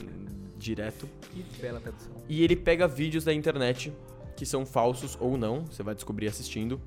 [0.58, 1.08] direto.
[1.32, 2.12] Que bela tradução.
[2.28, 3.92] E ele pega vídeos da internet
[4.36, 6.80] que são falsos ou não, você vai descobrir assistindo,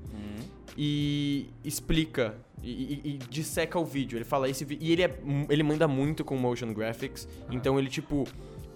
[0.76, 4.18] e explica e, e- e disseca o vídeo.
[4.18, 5.18] Ele fala esse vi- e ele é
[5.48, 8.24] ele manda muito com motion graphics, então ele tipo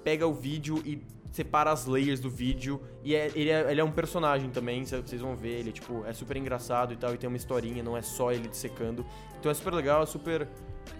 [0.05, 1.01] pega o vídeo e
[1.31, 5.01] separa as layers do vídeo e é- ele, é, ele é um personagem também, cê-
[5.01, 7.97] vocês vão ver, ele tipo é super engraçado e tal e tem uma historinha, não
[7.97, 9.07] é só ele dissecando.
[9.41, 10.47] Então é super legal, é super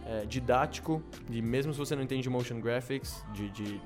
[0.07, 3.81] é, didático, e mesmo se você não entende motion graphics, de, de,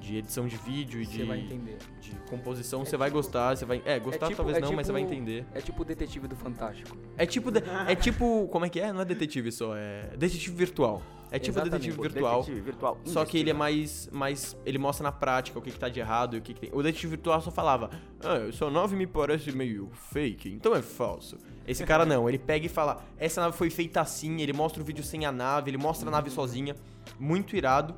[0.00, 1.78] de edição de vídeo e de, vai entender.
[2.00, 3.80] de composição, É você vai tipo- gostar, você vai.
[3.84, 5.46] É, gostar tipo- talvez é não, mas você vai tipo- entender.
[5.54, 6.96] É tipo o detetive do Fantástico.
[7.16, 7.50] É tipo.
[7.52, 8.48] de- é tipo.
[8.50, 8.92] Como é que é?
[8.92, 10.08] Não é detetive só, é.
[10.16, 11.00] Detetive virtual.
[11.34, 11.88] É tipo Exatamente.
[11.90, 12.40] detetive O virtual.
[12.42, 12.98] detetive virtual.
[13.04, 14.56] Só que ele é mais, mais.
[14.64, 16.70] Ele mostra na prática o que, que tá de errado e o que, que tem.
[16.72, 21.36] O detetive virtual só falava, ah, sua nave me parece meio fake, então é falso.
[21.66, 24.86] Esse cara não, ele pega e fala, essa nave foi feita assim, ele mostra o
[24.86, 26.76] vídeo sem a nave, ele mostra a nave sozinha.
[27.18, 27.96] Muito irado.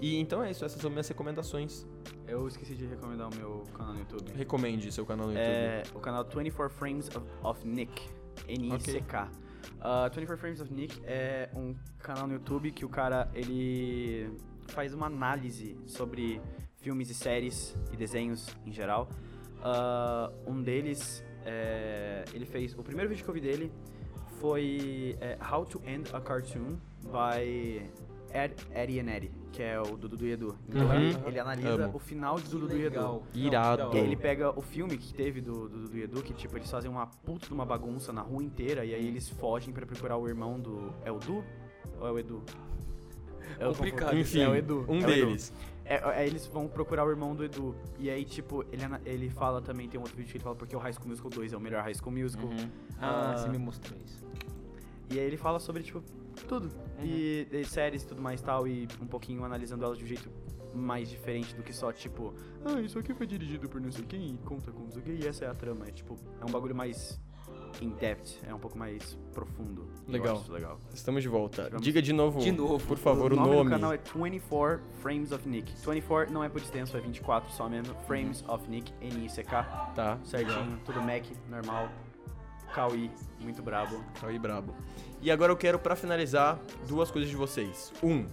[0.00, 1.84] E então é isso, essas são minhas recomendações.
[2.28, 4.30] Eu esqueci de recomendar o meu canal no YouTube.
[4.32, 5.44] Recomende seu canal no YouTube.
[5.44, 8.00] É o canal 24 Frames of, of Nick.
[8.46, 9.28] N-I-C-K.
[9.80, 14.30] Uh, 24 Frames of Nick é um canal no YouTube que o cara ele
[14.68, 16.40] faz uma análise sobre
[16.76, 19.08] filmes e séries e desenhos em geral.
[19.58, 22.74] Uh, um deles, é, ele fez.
[22.74, 23.72] O primeiro vídeo que eu vi dele
[24.40, 27.88] foi é, How to End a Cartoon by
[28.72, 30.56] Eddie and Eddie, que é o do Dudu e Edu.
[30.68, 30.94] Então Uhum.
[30.94, 31.96] ele, ele analisa Amo.
[31.96, 33.22] o final de Dudu e Edu.
[33.32, 33.90] Irado.
[33.94, 36.56] E aí ele pega o filme que teve do, do Dudu e Edu, que tipo,
[36.58, 39.86] eles fazem uma puta de uma bagunça na rua inteira, e aí eles fogem pra
[39.86, 40.92] procurar o irmão do.
[41.04, 41.44] É o Du?
[42.00, 42.42] Ou é o Edu?
[43.60, 44.16] Eu Complicado.
[44.18, 44.84] Enfim, é o Edu.
[44.88, 45.26] um é o Edu.
[45.26, 45.52] deles.
[45.84, 47.74] É, é, eles vão procurar o irmão do Edu.
[47.98, 50.74] E aí, tipo, ele, ele fala também, tem um outro vídeo que ele fala porque
[50.74, 52.46] o High School Musical 2 é o melhor High School Musical.
[52.48, 52.70] Uhum.
[52.98, 54.24] Ah, Ah, você me mostrou isso.
[55.10, 56.02] E aí ele fala sobre, tipo,
[56.48, 56.66] tudo.
[56.98, 57.04] Uhum.
[57.04, 60.30] E, e séries e tudo mais tal, e um pouquinho analisando elas de um jeito
[60.74, 62.34] mais diferente do que só, tipo,
[62.64, 65.04] ah, isso aqui foi dirigido por não sei quem e conta com não sei o
[65.04, 65.86] quê, e essa é a trama.
[65.86, 67.20] É, tipo, é um bagulho mais
[67.80, 69.88] in-depth, é um pouco mais profundo.
[70.08, 70.36] Legal.
[70.38, 70.78] acho legal.
[70.92, 71.68] Estamos de volta.
[71.70, 72.84] Vamos- Diga de novo, De novo.
[72.86, 73.64] por favor, o nome, nome.
[73.64, 75.72] do canal é 24 Frames of Nick.
[75.84, 77.94] 24 não é por extenso, é 24 só mesmo.
[78.06, 79.62] Frames of Nick, N-I-C-K.
[79.94, 81.88] Tá, Certinho, tudo Mac, normal.
[82.74, 83.10] Cauí,
[83.40, 84.02] muito brabo.
[84.22, 84.74] Aí, brabo.
[85.22, 86.58] E agora eu quero, pra finalizar,
[86.88, 87.92] duas coisas de vocês.
[88.02, 88.26] Um,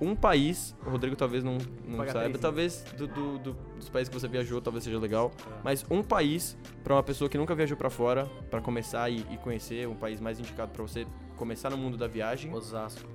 [0.00, 1.56] um país, o Rodrigo talvez não,
[1.86, 2.38] não saiba, três, né?
[2.38, 5.60] talvez do, do- do- dos países que você viajou, talvez seja legal, É.
[5.64, 9.38] mas um país pra uma pessoa que nunca viajou pra fora, pra começar e, e
[9.38, 11.06] conhecer, um país mais indicado pra você
[11.36, 13.08] começar no mundo da viagem, Osasco.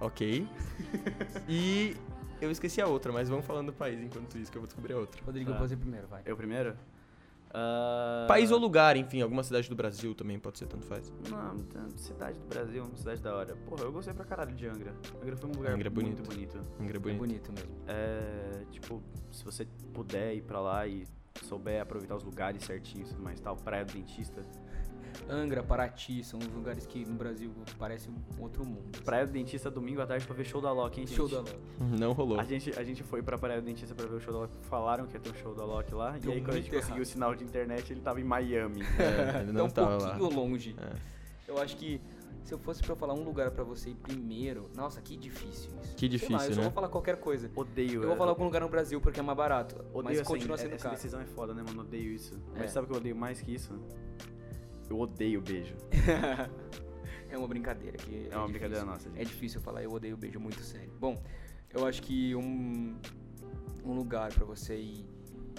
[0.00, 0.46] ok.
[1.48, 1.96] e
[2.40, 4.92] eu esqueci a outra, mas vamos falando do país enquanto isso, que eu vou descobrir
[4.92, 5.20] a outra.
[5.24, 5.58] Rodrigo, Tá.
[5.58, 6.22] você primeiro, vai.
[6.24, 6.76] Eu primeiro?
[7.52, 11.12] Ah, País ou lugar, enfim, alguma cidade do Brasil também pode ser, tanto faz.
[11.30, 13.56] Não, tá- cidade do Brasil, uma cidade da hora.
[13.56, 14.94] Porra, eu gostei pra caralho de Angra.
[15.22, 16.28] Angra foi um lugar Angra é muito bonito.
[16.28, 16.60] bonito.
[16.80, 17.18] Angra é É bonito.
[17.18, 17.70] bonito mesmo.
[17.86, 21.06] É, tipo, se você puder ir pra lá e
[21.44, 24.42] souber aproveitar os lugares certinhos e tudo mais tal, Praia do Dentista.
[25.28, 28.84] Angra, Paraty, são os lugares que no Brasil parece um outro mundo.
[28.94, 29.04] assim.
[29.04, 31.16] Praia do Dentista domingo à tarde pra ver show da Loki, hein, gente?
[31.16, 31.56] Show da Loki.
[31.98, 32.38] Não rolou.
[32.40, 34.56] A gente, a gente foi pra Praia do Dentista pra ver o show da Loki.
[34.62, 36.12] Falaram que ia ter um show da Loki lá.
[36.18, 37.12] Deu e aí, quando a gente muito conseguiu o errado.
[37.12, 38.82] sinal de internet, ele tava em Miami.
[38.98, 40.16] É, ele É não um tava lá.
[40.16, 40.76] pouquinho longe.
[40.78, 40.92] É.
[41.48, 42.00] Eu acho que
[42.44, 45.96] se eu fosse pra falar um lugar pra você ir primeiro, nossa, que difícil isso.
[45.96, 46.62] Que difícil, lá, eu só né?
[46.64, 47.50] vou falar qualquer coisa.
[47.56, 48.02] Odeio.
[48.02, 50.54] Eu vou falar algum lugar no Brasil porque é mais barato, Odeio mas assim, continua
[50.54, 50.94] é- sendo essa caro.
[50.94, 51.80] decisão é foda, né, mano?
[51.82, 52.34] Odeio isso.
[52.54, 52.60] É.
[52.60, 53.72] Mas sabe o que eu odeio mais que isso?
[54.88, 55.74] Eu odeio beijo.
[57.30, 58.48] é uma brincadeira que É uma difícil.
[58.48, 59.20] brincadeira nossa, gente.
[59.20, 60.90] É difícil falar eu odeio beijo muito sério.
[61.00, 61.20] Bom,
[61.72, 62.96] eu acho que um,
[63.84, 65.04] um lugar pra você ir.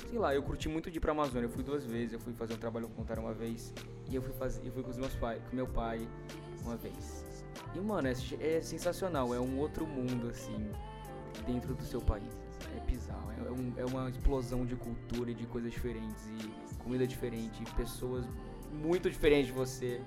[0.10, 1.46] Sei lá, eu curti muito de ir pra Amazônia.
[1.48, 3.74] Eu fui duas vezes, eu fui fazer um trabalho voluntário uma vez.
[4.10, 4.66] E eu fui fazer.
[4.66, 6.08] Eu fui com os meus pais, com meu pai
[6.64, 7.26] uma vez.
[7.76, 10.70] E mano, é, é sensacional, é um outro mundo, assim,
[11.46, 12.32] dentro do seu país.
[12.76, 17.06] É bizarro, é, um- é uma explosão de cultura e de coisas diferentes, e comida
[17.06, 18.26] diferente, e pessoas
[18.72, 20.02] muito diferentes de você.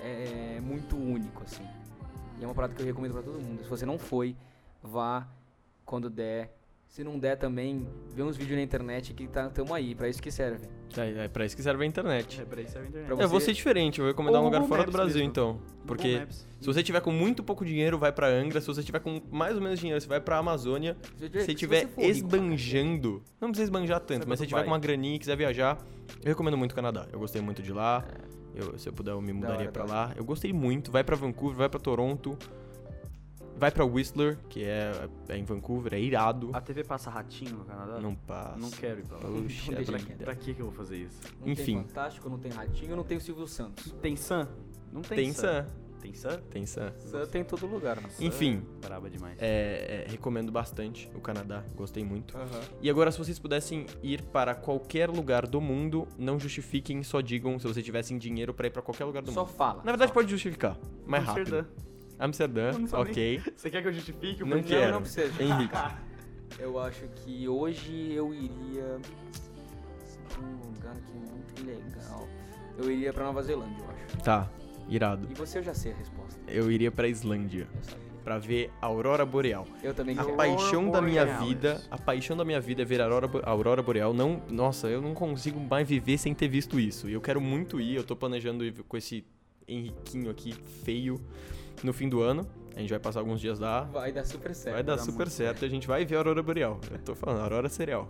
[0.00, 1.66] É muito único, assim.
[2.38, 3.62] E é uma parada que eu recomendo pra todo mundo.
[3.62, 4.36] Se você não foi,
[4.82, 5.26] vá
[5.84, 6.54] quando der.
[6.88, 10.20] Se não der também, vê uns vídeos na internet que tá, tamo aí, pra isso
[10.22, 10.66] que serve.
[10.96, 12.40] É, é pra isso que serve a internet.
[12.40, 13.06] É pra isso serve a internet.
[13.14, 14.92] Pra Eu vou você- ser diferente, eu vou recomendar Ou um lugar fora do Maps
[14.94, 15.30] Brasil, mesmo.
[15.30, 15.60] então.
[15.86, 16.26] Porque
[16.58, 18.60] se você tiver com muito pouco dinheiro, vai pra Angra.
[18.60, 20.96] Se você tiver com mais ou menos dinheiro, você vai pra Amazônia.
[21.16, 24.70] Se você tiver for rico, esbanjando, não precisa esbanjar tanto, Você mas se tiver com
[24.70, 25.78] uma graninha e quiser viajar,
[26.22, 27.06] eu recomendo muito o Canadá.
[27.12, 28.04] Eu gostei muito de lá.
[28.24, 28.38] É.
[28.60, 30.12] Eu- se eu puder, eu me mudaria hora, pra da lá.
[30.16, 30.90] Eu gostei muito.
[30.90, 32.36] Vai pra Vancouver, vai pra Toronto.
[33.58, 34.92] Vai pra Whistler, que é,
[35.28, 36.50] é em Vancouver, é irado.
[36.52, 37.98] A TV passa ratinho no Canadá?
[38.00, 38.56] Não passa.
[38.56, 39.22] Não quero ir pra lá.
[39.24, 40.24] Puxa Não deixa pra, vida.
[40.24, 41.20] pra que que eu vou fazer isso?
[41.40, 41.64] Não Enfim.
[41.78, 43.92] tem Fantástico, não tem Ratinho, não tem o Silvio Santos.
[44.00, 44.48] Tem Sam?
[44.92, 45.66] Não tem, Tem Sam.
[46.00, 46.40] Tem Sam?
[46.48, 46.92] Tem Sam.
[46.98, 48.08] Sam tem em todo lugar, né?
[48.10, 48.62] Sam Enfim.
[48.80, 49.36] é Braba demais.
[49.40, 52.36] É, é, recomendo bastante o Canadá, gostei muito.
[52.80, 57.58] E agora, se vocês pudessem ir para qualquer lugar do mundo, não justifiquem, só digam
[57.58, 59.54] se vocês tivessem dinheiro pra ir pra qualquer lugar do Só mundo.
[59.54, 59.78] fala.
[59.78, 60.14] Na verdade, só.
[60.14, 61.62] pode justificar, mais Amsterdã.
[61.62, 61.87] rápido.
[62.18, 63.42] Amsterdã, não nem- ok.
[63.56, 64.74] Você quer que eu justifique o Não porquê?
[64.76, 64.92] quero.
[64.92, 65.42] não precisa.
[65.42, 65.74] Henrique.
[66.58, 68.98] Eu acho que hoje eu iria
[70.28, 72.26] pra um lugar que é muito legal.
[72.76, 74.16] Eu iria pra Nova Zelândia, eu acho.
[74.24, 74.50] Tá,
[74.88, 75.28] irado.
[75.30, 76.40] E você eu já sei a resposta.
[76.48, 78.04] Eu iria pra Islândia Eu sabia.
[78.24, 79.66] pra ver a aurora boreal.
[79.82, 80.36] Eu também A quero.
[80.36, 83.82] paixão da minha vida, a paixão da minha vida é ver a aurora, a aurora
[83.82, 84.14] boreal.
[84.14, 87.08] Não, nossa, eu não consigo mais viver sem ter visto isso.
[87.08, 89.22] E eu quero muito ir, eu tô planejando ir com esse
[89.68, 90.52] Henriquinho aqui
[90.82, 91.20] feio
[91.82, 92.46] no fim do ano.
[92.76, 93.82] A gente vai passar alguns dias lá.
[93.84, 94.74] Vai dar super certo.
[94.74, 96.80] Vai dar super certo e a gente vai ver a aurora boreal.
[96.92, 98.06] Eu tô falando, aurora cereal.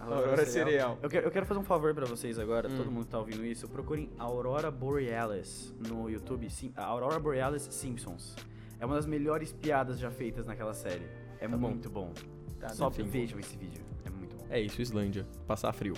[0.00, 0.96] Aurora cereal.
[1.02, 2.76] Eu quero, eu quero fazer um favor pra vocês agora, Hum.
[2.76, 3.66] todo mundo que tá ouvindo isso.
[3.68, 6.48] Procurem Aurora Borealis no YouTube.
[6.50, 8.36] Sim, Aurora Borealis Simpsons.
[8.78, 11.06] É uma das melhores piadas já feitas naquela série.
[11.40, 11.70] É Tá bom.
[11.70, 12.12] muito bom.
[12.60, 13.02] Tá, Só enfim.
[13.02, 13.84] vejam esse vídeo.
[14.04, 14.46] É muito bom.
[14.48, 15.26] É isso, Islândia.
[15.48, 15.94] Passar frio.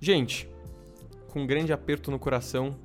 [0.00, 0.48] Gente,
[1.32, 2.76] com um grande aperto no coração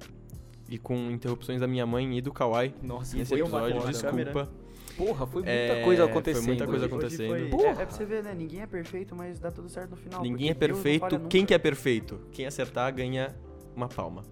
[0.70, 4.50] e com interrupções da minha mãe e do Kawai Nossa, nesse foi episódio, desculpa.
[4.98, 6.46] Porra, foi muita É, coisa foi acontecendo.
[6.46, 7.32] muita coisa acontecendo.
[7.32, 7.68] Hoje foi- Porra.
[7.68, 8.34] É, é pra você ver, né?
[8.36, 10.22] Ninguém é perfeito, mas dá tudo certo no final.
[10.22, 11.20] Ninguém é perfeito.
[11.30, 12.20] Quem que é perfeito?
[12.32, 13.34] Quem acertar ganha
[13.76, 14.24] uma palma.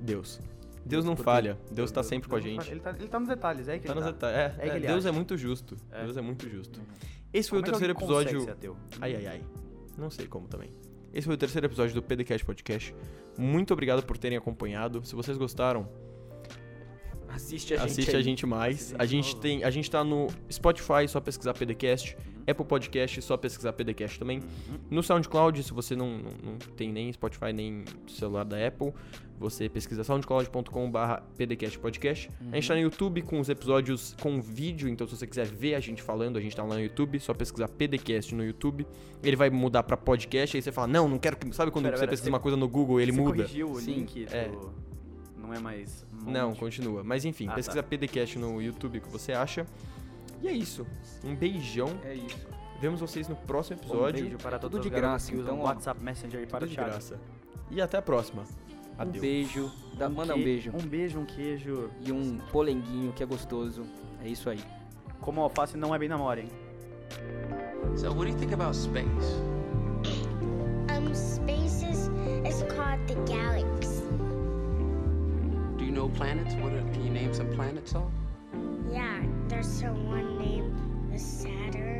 [0.00, 0.40] Deus.
[0.86, 1.58] Deus não Porque falha.
[1.72, 2.70] Deus tá sempre com a gente.
[2.70, 4.30] Ele tá, ele tá nos detalhes, é que Tá ele nos tá.
[4.30, 5.12] É, É é, Deus é acha.
[5.12, 5.76] muito justo.
[5.90, 6.04] É.
[6.04, 6.80] Deus é muito justo.
[7.32, 8.76] Esse foi Como o é terceiro episódio.
[9.00, 9.42] Ai, ai, ai.
[9.98, 10.70] Não sei como também.
[11.12, 12.94] Esse foi o terceiro episódio do PDCast Podcast.
[13.40, 15.04] Muito obrigado por terem acompanhado.
[15.04, 15.88] Se vocês gostaram,
[17.28, 17.86] Assiste a gente.
[17.86, 18.94] assiste a gente mais.
[18.98, 19.40] A gente novo.
[19.40, 22.16] tem, a gente tá no Spotify, só pesquisar PDCast.
[22.16, 22.42] Uhum.
[22.46, 24.38] Apple Podcast, só pesquisar PDCast também.
[24.38, 24.78] Uhum.
[24.90, 28.92] No SoundCloud, se você não, não, não tem nem Spotify nem celular da Apple,
[29.40, 30.98] você pesquisa soundcloud.com.br
[31.36, 32.30] pdcastpodcast.
[32.52, 35.74] A gente tá no YouTube com os episódios com vídeo, então se você quiser ver
[35.74, 38.86] a gente falando, a gente tá lá no YouTube, só pesquisar PDCast no YouTube.
[39.22, 41.50] Ele vai mudar pra podcast, aí você fala, não, não quero que...
[41.54, 43.36] Sabe quando Pera, você pera, pesquisa você- uma coisa no Google ele Você muda?
[43.38, 44.48] corrigiu o Sim, link é.
[44.48, 44.72] do...
[45.38, 46.06] Não é mais...
[46.26, 46.58] Não, monte?
[46.60, 47.02] continua.
[47.02, 47.88] Mas enfim, Ah, pesquisa tá.
[47.88, 49.66] PDCast no YouTube, que você acha.
[50.42, 50.86] E é isso.
[51.24, 51.88] Um beijão.
[52.04, 52.46] É isso.
[52.80, 54.22] Vemos vocês no próximo Um episódio.
[54.22, 55.64] beijo para Tudo todos de os garotos graça, que usam então.
[55.66, 57.18] WhatsApp Messenger e para Tudo de graça.
[57.70, 58.44] E até a próxima.
[59.00, 59.22] Um Adeus.
[59.22, 59.70] beijo.
[59.96, 60.70] Dá, manda um que- beijo.
[60.74, 61.90] Um beijo, um queijo.
[62.04, 63.82] E um polenguinho que é gostoso.
[64.22, 64.60] É isso aí.
[65.20, 66.48] Como alface não é bem namoro, hein?
[67.96, 69.06] So, what do you think about space?
[70.90, 72.10] Um, space is,
[72.46, 74.04] is called the galaxy.
[75.78, 76.54] Do you know planets?
[76.56, 78.12] What are, can you name some planets off?
[78.92, 80.74] Yeah, there's a one named
[81.18, 81.99] Saturn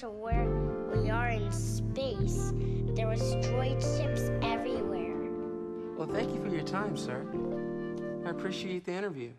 [0.00, 0.48] so where
[0.96, 2.54] we are in space.
[2.96, 5.14] There was droid ships everywhere.
[5.98, 7.26] Well, thank you for your time, sir.
[8.24, 9.32] I appreciate the interview.